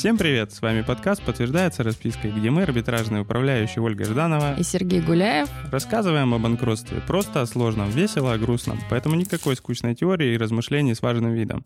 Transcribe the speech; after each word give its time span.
Всем 0.00 0.16
привет! 0.16 0.50
С 0.50 0.62
вами 0.62 0.80
подкаст 0.80 1.22
«Подтверждается 1.22 1.82
распиской», 1.82 2.32
где 2.32 2.48
мы, 2.48 2.62
арбитражные 2.62 3.20
управляющие 3.20 3.82
Ольга 3.82 4.06
Жданова 4.06 4.54
и 4.58 4.62
Сергей 4.62 5.02
Гуляев, 5.02 5.50
рассказываем 5.70 6.32
о 6.32 6.38
банкротстве 6.38 7.02
просто 7.06 7.42
о 7.42 7.46
сложном, 7.46 7.90
весело, 7.90 8.32
о 8.32 8.38
грустном, 8.38 8.80
поэтому 8.88 9.14
никакой 9.14 9.56
скучной 9.56 9.94
теории 9.94 10.32
и 10.32 10.38
размышлений 10.38 10.94
с 10.94 11.02
важным 11.02 11.34
видом. 11.34 11.62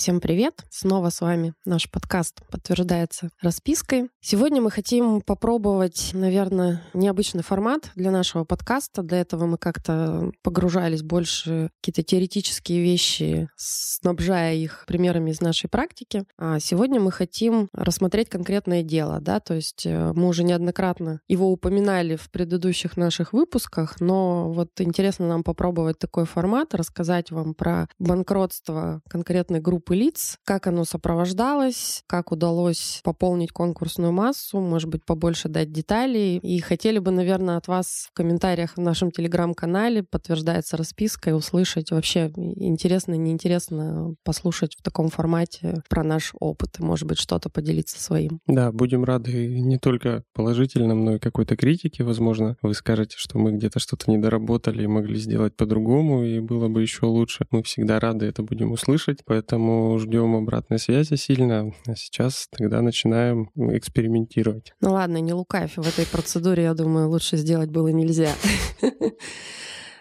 Всем 0.00 0.18
привет! 0.18 0.64
Снова 0.70 1.10
с 1.10 1.20
вами 1.20 1.52
наш 1.66 1.90
подкаст 1.90 2.40
подтверждается 2.50 3.28
распиской. 3.42 4.08
Сегодня 4.22 4.62
мы 4.62 4.70
хотим 4.70 5.20
попробовать, 5.20 6.12
наверное, 6.14 6.82
необычный 6.94 7.42
формат 7.42 7.90
для 7.96 8.10
нашего 8.10 8.44
подкаста. 8.44 9.02
Для 9.02 9.20
этого 9.20 9.44
мы 9.44 9.58
как-то 9.58 10.32
погружались 10.42 11.02
больше 11.02 11.68
какие-то 11.82 12.02
теоретические 12.02 12.80
вещи, 12.80 13.50
снабжая 13.56 14.54
их 14.54 14.84
примерами 14.86 15.32
из 15.32 15.42
нашей 15.42 15.68
практики. 15.68 16.24
А 16.38 16.60
сегодня 16.60 16.98
мы 16.98 17.12
хотим 17.12 17.68
рассмотреть 17.74 18.30
конкретное 18.30 18.82
дело, 18.82 19.20
да, 19.20 19.38
то 19.38 19.52
есть 19.52 19.84
э, 19.84 20.12
мы 20.14 20.28
уже 20.28 20.44
неоднократно 20.44 21.20
его 21.28 21.52
упоминали 21.52 22.16
в 22.16 22.30
предыдущих 22.30 22.96
наших 22.96 23.34
выпусках, 23.34 24.00
но 24.00 24.50
вот 24.50 24.70
интересно 24.80 25.28
нам 25.28 25.44
попробовать 25.44 25.98
такой 25.98 26.24
формат, 26.24 26.74
рассказать 26.74 27.30
вам 27.30 27.52
про 27.52 27.86
банкротство 27.98 29.02
конкретной 29.06 29.60
группы 29.60 29.89
группы 29.90 29.96
лиц, 29.96 30.38
как 30.44 30.66
оно 30.66 30.84
сопровождалось, 30.84 32.02
как 32.06 32.32
удалось 32.32 33.00
пополнить 33.02 33.50
конкурсную 33.50 34.12
массу, 34.12 34.60
может 34.60 34.88
быть, 34.88 35.04
побольше 35.04 35.48
дать 35.48 35.72
деталей. 35.72 36.38
И 36.38 36.60
хотели 36.60 36.98
бы, 36.98 37.10
наверное, 37.10 37.56
от 37.56 37.66
вас 37.66 38.08
в 38.10 38.14
комментариях 38.14 38.76
в 38.76 38.80
нашем 38.80 39.10
телеграм-канале 39.10 40.02
подтверждается 40.02 40.76
расписка 40.76 41.30
и 41.30 41.32
услышать 41.32 41.90
вообще 41.90 42.30
интересно, 42.36 43.14
неинтересно 43.14 44.14
послушать 44.24 44.76
в 44.78 44.82
таком 44.82 45.08
формате 45.08 45.82
про 45.88 46.04
наш 46.04 46.32
опыт 46.38 46.78
и, 46.78 46.82
может 46.82 47.06
быть, 47.08 47.18
что-то 47.18 47.50
поделиться 47.50 48.00
своим. 48.00 48.40
Да, 48.46 48.70
будем 48.72 49.04
рады 49.04 49.60
не 49.60 49.78
только 49.78 50.22
положительным, 50.34 51.04
но 51.04 51.16
и 51.16 51.18
какой-то 51.18 51.56
критике, 51.56 52.04
возможно. 52.04 52.56
Вы 52.62 52.74
скажете, 52.74 53.16
что 53.18 53.38
мы 53.38 53.52
где-то 53.52 53.80
что-то 53.80 54.10
недоработали 54.10 54.84
и 54.84 54.86
могли 54.86 55.16
сделать 55.16 55.56
по-другому, 55.56 56.24
и 56.24 56.38
было 56.40 56.68
бы 56.68 56.82
еще 56.82 57.06
лучше. 57.06 57.46
Мы 57.50 57.62
всегда 57.62 57.98
рады 57.98 58.26
это 58.26 58.42
будем 58.42 58.72
услышать, 58.72 59.18
поэтому 59.24 59.79
ждем 59.98 60.36
обратной 60.36 60.78
связи 60.78 61.14
сильно. 61.14 61.72
А 61.86 61.94
сейчас 61.96 62.48
тогда 62.50 62.82
начинаем 62.82 63.50
экспериментировать. 63.56 64.72
Ну 64.80 64.92
ладно, 64.92 65.18
не 65.18 65.32
лукавь. 65.32 65.76
В 65.76 65.86
этой 65.86 66.06
процедуре, 66.06 66.64
я 66.64 66.74
думаю, 66.74 67.08
лучше 67.08 67.36
сделать 67.36 67.70
было 67.70 67.88
нельзя. 67.88 68.32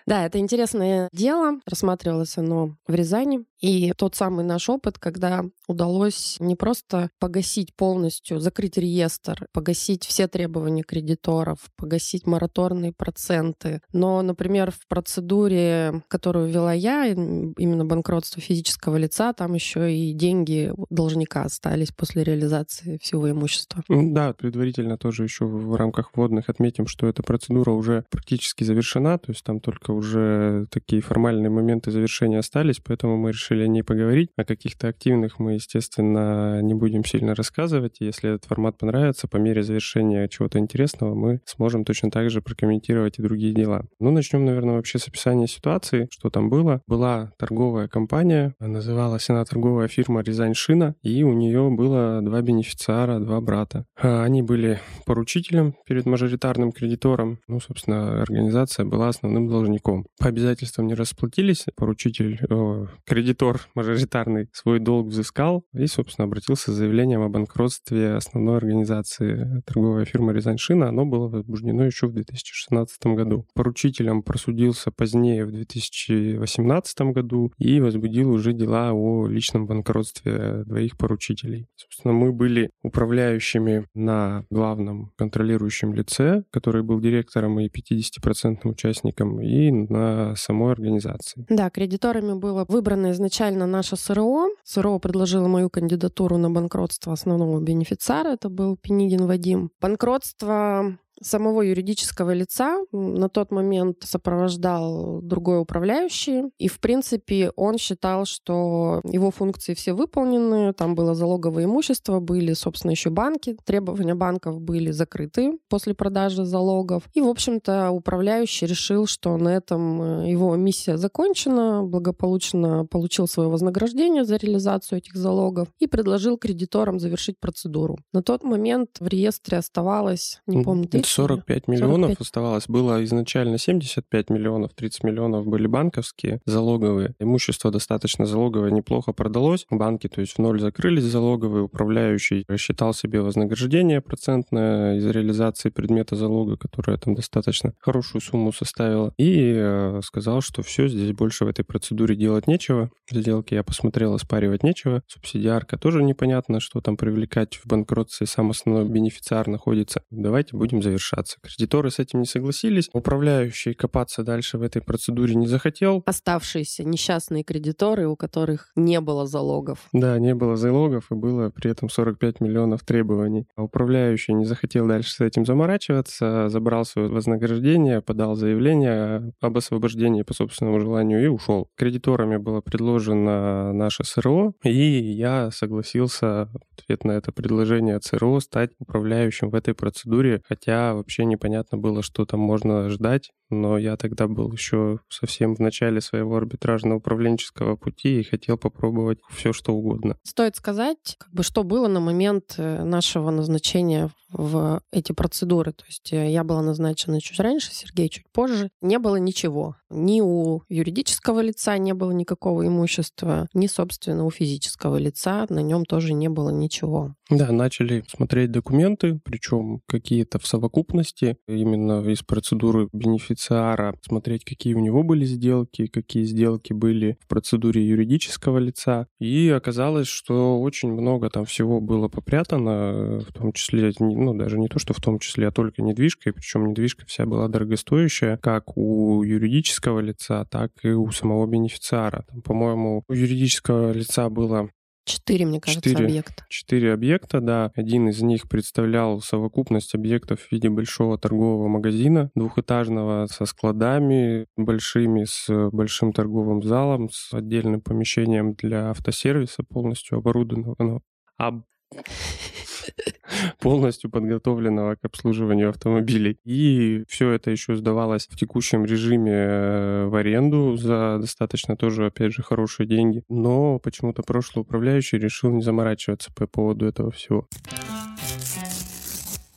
Да, 0.06 0.26
это 0.26 0.40
интересное 0.40 1.08
дело. 1.14 1.60
Рассматривалось 1.68 2.36
оно 2.40 2.76
в 2.88 2.96
Рязани. 2.96 3.46
И 3.62 3.92
тот 3.98 4.16
самый 4.16 4.46
наш 4.46 4.70
опыт, 4.70 4.98
когда 4.98 5.44
удалось 5.68 6.38
не 6.40 6.56
просто 6.56 7.10
погасить 7.20 7.76
полностью, 7.76 8.40
закрыть 8.40 8.78
реестр, 8.78 9.48
погасить 9.52 10.06
все 10.06 10.28
требования 10.28 10.84
кредиторов, 10.84 11.60
погасить 11.76 12.26
мораторные 12.26 12.94
проценты, 12.94 13.82
но, 13.92 14.22
например, 14.22 14.72
в 14.72 14.88
процедуре, 14.88 16.04
которую 16.08 16.50
вела 16.50 16.74
я, 16.74 17.08
именно 17.08 17.86
банкротство 17.86 18.42
физического 18.42 18.96
лица, 18.96 19.34
там 19.34 19.54
еще 19.54 19.94
и 19.94 20.14
деньги 20.14 20.72
должника 20.90 21.44
остались 21.44 21.92
после 21.92 22.24
реализации 22.24 22.98
всего 23.02 23.30
имущества. 23.30 23.84
Да, 23.90 24.34
предварительно 24.34 24.98
тоже 24.98 25.24
еще 25.24 25.46
в 25.46 25.76
рамках 25.76 26.12
вводных 26.16 26.50
отметим, 26.50 26.88
что 26.88 27.08
эта 27.08 27.24
процедура 27.24 27.72
уже 27.72 28.06
практически 28.10 28.64
завершена, 28.64 29.18
то 29.18 29.32
есть 29.32 29.44
там 29.44 29.60
только 29.60 29.92
уже 29.92 30.68
такие 30.72 31.02
формальные 31.02 31.50
моменты 31.50 31.92
завершения 31.92 32.40
остались, 32.40 32.80
поэтому 32.80 33.18
мы 33.18 33.32
решили 33.32 33.49
решили 33.50 33.64
о 33.64 33.68
ней 33.68 33.84
поговорить. 33.84 34.30
О 34.36 34.44
каких-то 34.44 34.88
активных 34.88 35.40
мы, 35.40 35.54
естественно, 35.54 36.62
не 36.62 36.74
будем 36.74 37.04
сильно 37.04 37.36
рассказывать. 37.36 37.98
Если 38.00 38.36
этот 38.36 38.46
формат 38.46 38.78
понравится, 38.78 39.28
по 39.28 39.38
мере 39.38 39.64
завершения 39.64 40.28
чего-то 40.28 40.60
интересного 40.60 41.16
мы 41.16 41.42
сможем 41.46 41.84
точно 41.86 42.12
так 42.12 42.30
же 42.30 42.42
прокомментировать 42.42 43.20
и 43.20 43.22
другие 43.22 43.54
дела. 43.54 43.86
Ну, 44.00 44.12
начнем, 44.12 44.46
наверное, 44.46 44.76
вообще 44.76 45.00
с 45.00 45.08
описания 45.08 45.48
ситуации, 45.48 46.08
что 46.12 46.30
там 46.30 46.50
было. 46.50 46.82
Была 46.88 47.32
торговая 47.38 47.88
компания, 47.88 48.54
называлась 48.60 49.30
она 49.30 49.44
торговая 49.46 49.88
фирма 49.88 50.22
«Рязань 50.22 50.54
Шина», 50.54 50.96
и 51.02 51.24
у 51.24 51.34
нее 51.34 51.70
было 51.70 52.22
два 52.22 52.42
бенефициара, 52.42 53.20
два 53.20 53.42
брата. 53.42 53.86
А, 54.02 54.24
они 54.24 54.42
были 54.42 54.80
поручителем 55.06 55.74
перед 55.86 56.06
мажоритарным 56.06 56.72
кредитором. 56.72 57.40
Ну, 57.48 57.60
собственно, 57.60 58.22
организация 58.22 58.86
была 58.86 59.10
основным 59.10 59.48
должником. 59.48 60.06
По 60.20 60.28
обязательствам 60.28 60.88
не 60.88 60.94
расплатились. 60.94 61.66
Поручитель, 61.76 62.40
о, 62.50 62.88
кредитор 63.06 63.39
кредитор 63.40 63.70
мажоритарный 63.74 64.50
свой 64.52 64.80
долг 64.80 65.08
взыскал 65.08 65.64
и, 65.74 65.88
собственно, 65.88 66.26
обратился 66.26 66.72
с 66.72 66.76
заявлением 66.76 67.22
о 67.22 67.30
банкротстве 67.30 68.14
основной 68.14 68.58
организации 68.58 69.62
торговой 69.66 70.06
фирмы 70.06 70.34
«Рязаньшина». 70.34 70.90
Оно 70.90 71.06
было 71.06 71.30
возбуждено 71.30 71.86
еще 71.86 72.08
в 72.08 72.14
2016 72.14 73.06
году. 73.06 73.46
Поручителем 73.56 74.24
просудился 74.24 74.92
позднее 74.92 75.46
в 75.46 75.52
2018 75.52 77.02
году 77.14 77.54
и 77.58 77.80
возбудил 77.80 78.32
уже 78.32 78.52
дела 78.52 78.92
о 78.92 79.28
личном 79.28 79.68
банкротстве 79.68 80.64
двоих 80.66 80.98
поручителей. 80.98 81.68
Собственно, 81.76 82.14
мы 82.14 82.34
были 82.34 82.72
управляющими 82.84 83.86
на 83.94 84.44
главном 84.50 85.12
контролирующем 85.18 85.94
лице, 85.94 86.44
который 86.52 86.84
был 86.84 87.00
директором 87.00 87.60
и 87.60 87.70
50% 87.70 88.68
участником, 88.68 89.42
и 89.42 89.72
на 89.72 90.36
самой 90.36 90.74
организации. 90.74 91.46
Да, 91.50 91.70
кредиторами 91.70 92.38
было 92.38 92.66
выбрано 92.68 93.12
изначально 93.12 93.29
изначально 93.30 93.68
наше 93.68 93.96
СРО. 93.96 94.50
СРО 94.64 95.00
предложило 95.00 95.48
мою 95.48 95.70
кандидатуру 95.70 96.38
на 96.38 96.50
банкротство 96.50 97.14
основного 97.14 97.60
бенефициара. 97.60 98.30
Это 98.30 98.50
был 98.50 98.76
Пенигин 98.76 99.28
Вадим. 99.28 99.70
Банкротство 99.80 100.98
самого 101.22 101.62
юридического 101.62 102.34
лица 102.34 102.80
на 102.92 103.30
тот 103.30 103.52
момент 103.52 103.98
сопровождал 104.04 105.22
другой 105.22 105.60
управляющий, 105.60 106.46
и, 106.58 106.68
в 106.68 106.80
принципе, 106.80 107.52
он 107.56 107.78
считал, 107.78 108.26
что 108.26 109.02
его 109.04 109.32
функции 109.32 109.74
все 109.74 109.94
выполнены, 109.94 110.74
там 110.74 110.96
было 110.96 111.16
залоговое 111.16 111.66
имущество, 111.66 112.20
были, 112.20 112.54
собственно, 112.54 112.92
еще 112.92 113.10
банки, 113.10 113.58
требования 113.66 114.16
банков 114.16 114.62
были 114.62 114.92
закрыты 114.92 115.58
после 115.70 115.94
продажи 115.94 116.46
залогов, 116.46 117.04
и, 117.14 117.22
в 117.22 117.28
общем-то, 117.28 117.92
управляющий 117.92 118.66
решил, 118.66 119.06
что 119.06 119.38
на 119.38 119.50
этом 119.50 120.02
э, 120.02 120.30
его 120.30 120.56
миссия 120.56 120.98
закончена, 120.98 121.84
благополучно 121.84 122.86
получил 122.86 123.28
свое 123.28 123.50
вознаграждение 123.50 124.26
за 124.26 124.38
реализацию 124.38 125.00
этих 125.00 125.16
залогов 125.16 125.68
и 125.80 125.88
предложил 125.88 126.38
кредиторам 126.38 127.00
завершить 127.00 127.40
процедуру. 127.40 127.98
На 128.14 128.22
тот 128.22 128.44
момент 128.44 128.98
в 129.00 129.08
реестре 129.08 129.58
оставалось, 129.58 130.42
не 130.48 130.64
помню, 130.64 130.88
30 130.88 131.09
45 131.10 131.68
миллионов 131.68 132.12
45. 132.12 132.22
оставалось. 132.22 132.68
Было 132.68 133.04
изначально 133.04 133.58
75 133.58 134.30
миллионов, 134.30 134.72
30 134.76 135.04
миллионов 135.04 135.46
были 135.48 135.68
банковские, 135.68 136.42
залоговые. 136.46 137.16
Имущество 137.20 137.72
достаточно 137.72 138.26
залоговое, 138.26 138.72
неплохо 138.72 139.12
продалось. 139.12 139.66
Банки, 139.70 140.08
то 140.08 140.22
есть 140.22 140.34
в 140.34 140.40
ноль 140.40 140.60
закрылись 140.60 141.04
залоговые. 141.04 141.64
Управляющий 141.64 142.46
рассчитал 142.48 142.94
себе 142.94 143.22
вознаграждение 143.22 144.02
процентное 144.02 144.98
из 144.98 145.06
реализации 145.06 145.70
предмета 145.70 146.16
залога, 146.16 146.58
которое 146.58 146.98
там 146.98 147.16
достаточно 147.16 147.74
хорошую 147.80 148.22
сумму 148.22 148.54
составило. 148.54 149.14
И 149.18 149.54
э, 149.56 150.02
сказал, 150.04 150.42
что 150.42 150.62
все, 150.62 150.88
здесь 150.88 151.14
больше 151.14 151.46
в 151.46 151.48
этой 151.48 151.66
процедуре 151.66 152.16
делать 152.16 152.48
нечего. 152.48 152.92
Сделки 153.12 153.54
я 153.56 153.64
посмотрел, 153.64 154.14
оспаривать 154.14 154.64
нечего. 154.64 155.02
Субсидиарка 155.08 155.78
тоже 155.78 156.04
непонятно, 156.04 156.60
что 156.60 156.82
там 156.82 156.98
привлекать 156.98 157.56
в 157.56 157.66
банкротстве. 157.66 158.28
Сам 158.28 158.52
основной 158.52 158.86
бенефициар 158.86 159.48
находится. 159.48 160.04
Давайте 160.12 160.56
будем 160.56 160.82
завершать 160.82 160.99
завершаться. 161.00 161.38
Кредиторы 161.42 161.90
с 161.90 162.00
этим 162.00 162.20
не 162.20 162.26
согласились. 162.26 162.90
Управляющий 162.94 163.74
копаться 163.74 164.24
дальше 164.24 164.58
в 164.58 164.62
этой 164.62 164.82
процедуре 164.82 165.36
не 165.36 165.48
захотел. 165.48 166.04
Оставшиеся 166.06 166.84
несчастные 166.84 167.44
кредиторы, 167.44 168.08
у 168.08 168.16
которых 168.16 168.72
не 168.76 169.00
было 169.00 169.26
залогов. 169.26 169.80
Да, 169.94 170.20
не 170.20 170.36
было 170.36 170.56
залогов, 170.56 171.12
и 171.12 171.16
было 171.16 171.50
при 171.50 171.72
этом 171.72 171.90
45 171.90 172.42
миллионов 172.42 172.84
требований. 172.84 173.48
А 173.56 173.64
управляющий 173.64 174.34
не 174.34 174.46
захотел 174.46 174.88
дальше 174.88 175.12
с 175.12 175.20
этим 175.22 175.46
заморачиваться, 175.46 176.50
забрал 176.50 176.86
свое 176.86 177.08
вознаграждение, 177.08 178.02
подал 178.02 178.36
заявление 178.36 179.34
об 179.42 179.58
освобождении 179.58 180.24
по 180.24 180.34
собственному 180.34 180.80
желанию 180.80 181.24
и 181.24 181.28
ушел. 181.28 181.70
Кредиторами 181.76 182.38
было 182.38 182.62
предложено 182.62 183.74
наше 183.74 184.04
СРО, 184.04 184.54
и 184.64 184.72
я 184.72 185.52
согласился 185.52 186.50
в 186.54 186.82
ответ 186.82 187.04
на 187.04 187.14
это 187.14 187.32
предложение 187.32 187.96
от 187.96 188.04
СРО 188.04 188.40
стать 188.40 188.72
управляющим 188.80 189.50
в 189.50 189.56
этой 189.56 189.74
процедуре, 189.74 190.42
хотя 190.48 190.89
вообще 190.94 191.26
непонятно 191.26 191.78
было, 191.78 192.04
что 192.04 192.26
там 192.26 192.40
можно 192.40 192.90
ждать, 192.90 193.32
но 193.50 193.78
я 193.78 193.98
тогда 193.98 194.28
был 194.28 194.52
еще 194.52 195.00
совсем 195.10 195.56
в 195.56 195.60
начале 195.60 196.02
своего 196.02 196.38
арбитражного 196.38 196.98
управленческого 196.98 197.76
пути 197.76 198.20
и 198.20 198.24
хотел 198.24 198.58
попробовать 198.58 199.20
все, 199.30 199.54
что 199.54 199.74
угодно. 199.74 200.18
Стоит 200.24 200.56
сказать, 200.56 201.16
как 201.18 201.32
бы, 201.34 201.44
что 201.44 201.64
было 201.64 201.88
на 201.88 202.00
момент 202.00 202.56
э, 202.58 202.84
нашего 202.84 203.32
назначения 203.32 204.10
в 204.32 204.82
эти 204.92 205.12
процедуры. 205.12 205.72
То 205.72 205.86
есть 205.88 206.14
э, 206.14 206.32
я 206.32 206.44
была 206.44 206.62
назначена 206.62 207.20
чуть 207.22 207.40
раньше, 207.40 207.74
Сергей 207.74 208.10
чуть 208.10 208.30
позже. 208.32 208.70
Не 208.82 209.00
было 209.00 209.16
ничего. 209.16 209.76
Ни 209.90 210.22
у 210.22 210.62
юридического 210.70 211.40
лица 211.40 211.78
не 211.78 211.94
было 211.94 212.12
никакого 212.12 212.68
имущества, 212.68 213.48
ни, 213.54 213.68
собственно, 213.68 214.26
у 214.26 214.32
физического 214.32 214.98
лица 214.98 215.46
на 215.50 215.60
нем 215.60 215.86
тоже 215.86 216.14
не 216.14 216.30
было 216.30 216.52
ничего. 216.52 217.16
Да, 217.30 217.52
начали 217.52 218.04
смотреть 218.08 218.52
документы, 218.52 219.20
причем 219.24 219.82
какие-то 219.88 220.40
в 220.40 220.48
совокупности, 220.48 221.38
именно 221.48 222.08
из 222.08 222.24
процедуры 222.24 222.90
бенефициара, 222.92 223.96
смотреть, 224.02 224.46
какие 224.46 224.74
у 224.74 224.80
него 224.80 225.04
были 225.04 225.26
сделки, 225.26 225.88
какие 225.88 226.24
сделки 226.24 226.74
были 226.74 227.18
в 227.22 227.28
процедуре 227.28 227.88
юридического 227.88 228.58
лица. 228.58 229.08
И 229.20 229.50
оказалось, 229.50 230.08
что 230.08 230.60
очень 230.62 230.92
много 230.92 231.30
там 231.30 231.46
всего 231.46 231.82
было 231.82 232.08
попрятано, 232.08 233.20
в 233.20 233.34
том 233.34 233.54
числе, 233.54 233.92
ну 234.00 234.34
даже 234.34 234.58
не 234.60 234.68
то, 234.68 234.80
что 234.80 234.94
в 234.94 235.02
том 235.02 235.20
числе, 235.20 235.48
а 235.48 235.52
только 235.52 235.82
недвижка, 235.82 236.30
и 236.30 236.34
причем 236.34 236.68
недвижка 236.68 237.06
вся 237.06 237.26
была 237.26 237.48
дорогостоящая, 237.48 238.38
как 238.38 238.76
у 238.78 239.24
юридического 239.24 239.79
лица, 240.00 240.46
так 240.46 240.72
и 240.84 240.90
у 240.90 241.10
самого 241.12 241.46
бенефициара. 241.48 242.26
Там, 242.28 242.42
по-моему, 242.42 243.04
у 243.08 243.14
юридического 243.14 243.92
лица 243.92 244.30
было 244.30 244.70
Четыре, 245.10 245.48
мне 245.48 245.60
кажется, 245.60 245.90
Четыре. 245.90 246.06
объекта. 246.06 246.46
Четыре 246.50 246.94
объекта, 246.94 247.42
да. 247.42 247.72
Один 247.76 248.10
из 248.10 248.22
них 248.22 248.48
представлял 248.48 249.22
совокупность 249.22 249.96
объектов 249.96 250.40
в 250.42 250.52
виде 250.52 250.70
большого 250.70 251.18
торгового 251.18 251.68
магазина, 251.68 252.30
двухэтажного, 252.36 253.26
со 253.26 253.46
складами 253.46 254.46
большими, 254.56 255.24
с 255.24 255.50
большим 255.72 256.14
торговым 256.14 256.62
залом, 256.62 257.10
с 257.10 257.34
отдельным 257.34 257.82
помещением 257.82 258.54
для 258.54 258.92
автосервиса, 258.92 259.64
полностью 259.64 260.20
оборудованного. 260.20 261.02
Об 261.38 261.64
полностью 263.60 264.10
подготовленного 264.10 264.96
к 264.96 265.06
обслуживанию 265.06 265.70
автомобилей. 265.70 266.38
И 266.44 267.04
все 267.08 267.32
это 267.32 267.52
еще 267.52 267.76
сдавалось 267.76 268.28
в 268.28 268.38
текущем 268.38 268.86
режиме 268.86 269.32
э, 269.34 270.06
в 270.06 270.16
аренду 270.16 270.76
за 270.78 271.18
достаточно 271.20 271.76
тоже, 271.76 272.06
опять 272.08 272.34
же, 272.34 272.44
хорошие 272.44 272.88
деньги. 272.88 273.24
Но 273.30 273.80
почему-то 273.80 274.24
прошлый 274.24 274.62
управляющий 274.62 275.18
решил 275.18 275.52
не 275.52 275.62
заморачиваться 275.62 276.32
по 276.34 276.48
поводу 276.48 276.86
этого 276.86 277.12
всего. 277.12 277.48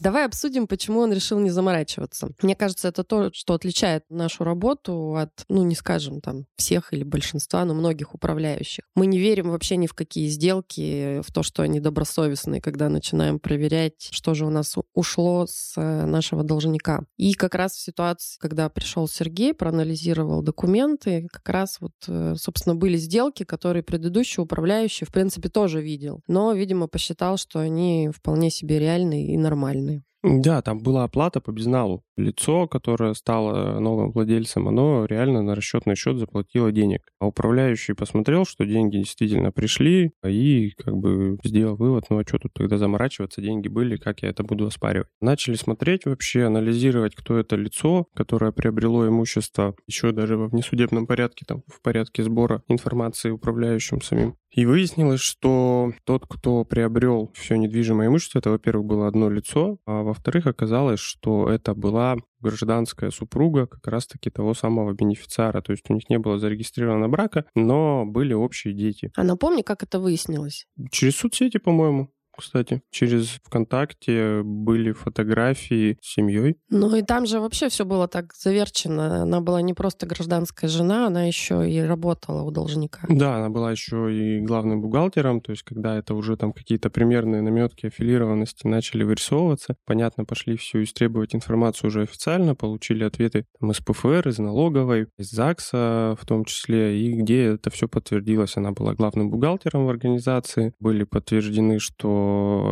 Давай 0.02 0.26
обсудим, 0.26 0.66
почему 0.66 0.99
он 0.99 1.12
решил 1.12 1.38
не 1.38 1.50
заморачиваться. 1.50 2.31
Мне 2.43 2.56
кажется, 2.56 2.88
это 2.88 3.04
то, 3.04 3.31
что 3.32 3.54
отличает 3.54 4.02
нашу 4.10 4.43
работу 4.43 5.14
от, 5.14 5.31
ну, 5.49 5.62
не 5.62 5.76
скажем, 5.76 6.20
там, 6.20 6.46
всех 6.56 6.93
или 6.93 7.04
большинства, 7.04 7.64
но 7.64 7.72
многих 7.72 8.12
управляющих. 8.12 8.82
Мы 8.96 9.06
не 9.06 9.20
верим 9.20 9.50
вообще 9.50 9.76
ни 9.76 9.87
в 9.87 9.94
какие 9.94 10.26
сделки, 10.26 11.20
в 11.20 11.32
то, 11.32 11.44
что 11.44 11.62
они 11.62 11.78
добросовестные, 11.78 12.60
когда 12.60 12.88
начинаем 12.88 13.38
проверять, 13.38 14.08
что 14.10 14.34
же 14.34 14.44
у 14.44 14.50
нас 14.50 14.75
ушло 14.93 15.46
с 15.49 15.75
э, 15.76 16.04
нашего 16.04 16.43
должника. 16.43 17.04
И 17.16 17.34
как 17.34 17.54
раз 17.54 17.75
в 17.75 17.81
ситуации, 17.81 18.40
когда 18.40 18.69
пришел 18.70 19.06
Сергей, 19.06 19.54
проанализировал 19.54 20.43
документы, 20.43 21.28
как 21.31 21.49
раз 21.49 21.76
вот, 21.78 21.93
э, 22.08 22.34
собственно, 22.37 22.75
были 22.75 22.96
сделки, 22.96 23.44
которые 23.44 23.84
предыдущий 23.84 24.43
управляющий, 24.43 25.04
в 25.04 25.12
принципе, 25.12 25.49
тоже 25.49 25.81
видел. 25.81 26.22
Но, 26.26 26.52
видимо, 26.54 26.88
посчитал, 26.88 27.37
что 27.37 27.60
они 27.60 28.10
вполне 28.12 28.50
себе 28.50 28.81
реальные 28.81 29.32
и 29.32 29.37
нормальные. 29.37 29.92
Да, 30.23 30.63
там 30.63 30.79
была 30.81 31.05
оплата 31.05 31.41
по 31.41 31.51
безналу. 31.53 32.05
Лицо, 32.17 32.69
которое 32.69 33.14
стало 33.14 33.79
новым 33.81 34.12
владельцем, 34.12 34.69
оно 34.69 35.06
реально 35.06 35.43
на 35.43 35.55
расчетный 35.55 35.97
счет 35.97 36.19
заплатило 36.19 36.70
денег. 36.70 37.00
А 37.19 37.26
управляющий 37.26 37.94
посмотрел, 37.94 38.44
что 38.44 38.64
деньги 38.64 38.99
действительно 38.99 39.50
пришли, 39.50 40.12
и 40.25 40.73
как 40.76 40.97
бы 40.97 41.38
сделал 41.43 41.76
вывод, 41.76 42.05
ну 42.11 42.19
а 42.19 42.26
что 42.26 42.38
тут 42.38 42.53
тогда 42.53 42.76
заморачиваться, 42.79 43.41
деньги 43.41 43.69
были, 43.69 43.97
как 43.97 44.23
я 44.23 44.29
это 44.29 44.43
буду 44.43 44.67
оспаривать. 44.67 45.09
Начали 45.20 45.55
смотреть 45.55 46.05
вообще, 46.05 46.44
анализировать, 46.44 47.14
кто 47.14 47.38
это 47.38 47.56
лицо, 47.56 48.06
которое 48.14 48.53
приобрело 48.53 49.09
имущество 49.09 49.75
еще 49.87 50.12
даже 50.12 50.37
во 50.37 50.49
внесудебном 50.49 51.06
порядке, 51.06 51.44
там, 51.47 51.62
в 51.67 51.81
порядке 51.81 52.23
сбора 52.23 52.62
информации 52.69 53.31
управляющим 53.31 54.03
самим. 54.03 54.37
И 54.55 54.67
выяснилось, 54.67 55.20
что 55.20 55.93
тот, 56.05 56.26
кто 56.29 56.64
приобрел 56.64 57.31
все 57.35 57.56
недвижимое 57.56 58.09
имущество, 58.09 58.38
это, 58.38 58.50
во-первых, 58.50 58.87
было 58.87 59.09
одно 59.09 59.31
лицо, 59.31 59.79
а 59.87 60.03
во-вторых, 60.03 60.47
оказалось, 60.47 61.00
что 61.00 61.49
это 61.49 61.75
была 61.75 62.01
гражданская 62.40 63.10
супруга 63.10 63.66
как 63.66 63.87
раз-таки 63.87 64.31
того 64.31 64.54
самого 64.54 64.93
бенефициара. 64.93 65.60
То 65.62 65.72
есть 65.72 65.88
у 65.90 65.94
них 65.94 66.08
не 66.10 66.19
было 66.19 66.38
зарегистрировано 66.38 67.08
брака, 67.08 67.44
но 67.54 68.04
были 68.06 68.34
общие 68.34 68.75
дети. 68.75 69.10
А 69.16 69.25
напомни, 69.25 69.62
как 69.62 69.82
это 69.82 70.00
выяснилось? 70.00 70.66
Через 70.90 71.16
соцсети, 71.16 71.58
по-моему 71.58 72.10
кстати. 72.40 72.82
Через 72.90 73.40
ВКонтакте 73.44 74.43
были 74.43 74.93
фотографии 74.93 75.99
с 76.00 76.14
семьей. 76.14 76.56
Ну 76.70 76.94
и 76.94 77.02
там 77.02 77.26
же 77.26 77.40
вообще 77.40 77.69
все 77.69 77.84
было 77.84 78.08
так 78.08 78.32
заверчено. 78.34 79.23
Она 79.23 79.40
была 79.40 79.62
не 79.62 79.75
просто 79.75 80.06
гражданская 80.06 80.69
жена, 80.69 81.06
она 81.06 81.25
еще 81.25 81.70
и 81.70 81.81
работала 81.81 82.43
у 82.43 82.50
должника. 82.50 83.00
Да, 83.08 83.37
она 83.37 83.50
была 83.50 83.70
еще 83.70 84.12
и 84.12 84.40
главным 84.40 84.81
бухгалтером, 84.81 85.40
то 85.40 85.52
есть 85.52 85.62
когда 85.62 85.96
это 85.96 86.14
уже 86.14 86.37
там 86.37 86.52
какие-то 86.52 86.90
примерные 86.90 87.43
наметки 87.43 87.87
аффилированности 87.87 88.67
начали 88.67 89.05
вырисовываться, 89.05 89.76
понятно, 89.85 90.25
пошли 90.25 90.56
все 90.56 90.82
истребовать 90.82 91.35
информацию 91.35 91.88
уже 91.88 92.02
официально, 92.02 92.55
получили 92.55 93.05
ответы 93.05 93.46
там, 93.61 93.70
из 93.70 93.78
ПФР, 93.78 94.28
из 94.28 94.38
налоговой, 94.38 95.08
из 95.19 95.31
ЗАГСа 95.31 96.17
в 96.20 96.26
том 96.26 96.44
числе, 96.44 96.99
и 97.00 97.12
где 97.12 97.44
это 97.44 97.70
все 97.70 97.88
подтвердилось. 97.88 98.56
Она 98.56 98.73
была 98.73 98.94
главным 98.94 99.31
бухгалтером 99.31 99.87
в 99.87 99.88
организации, 99.90 100.75
были 100.81 101.05
подтверждены, 101.05 101.78
что 101.78 102.22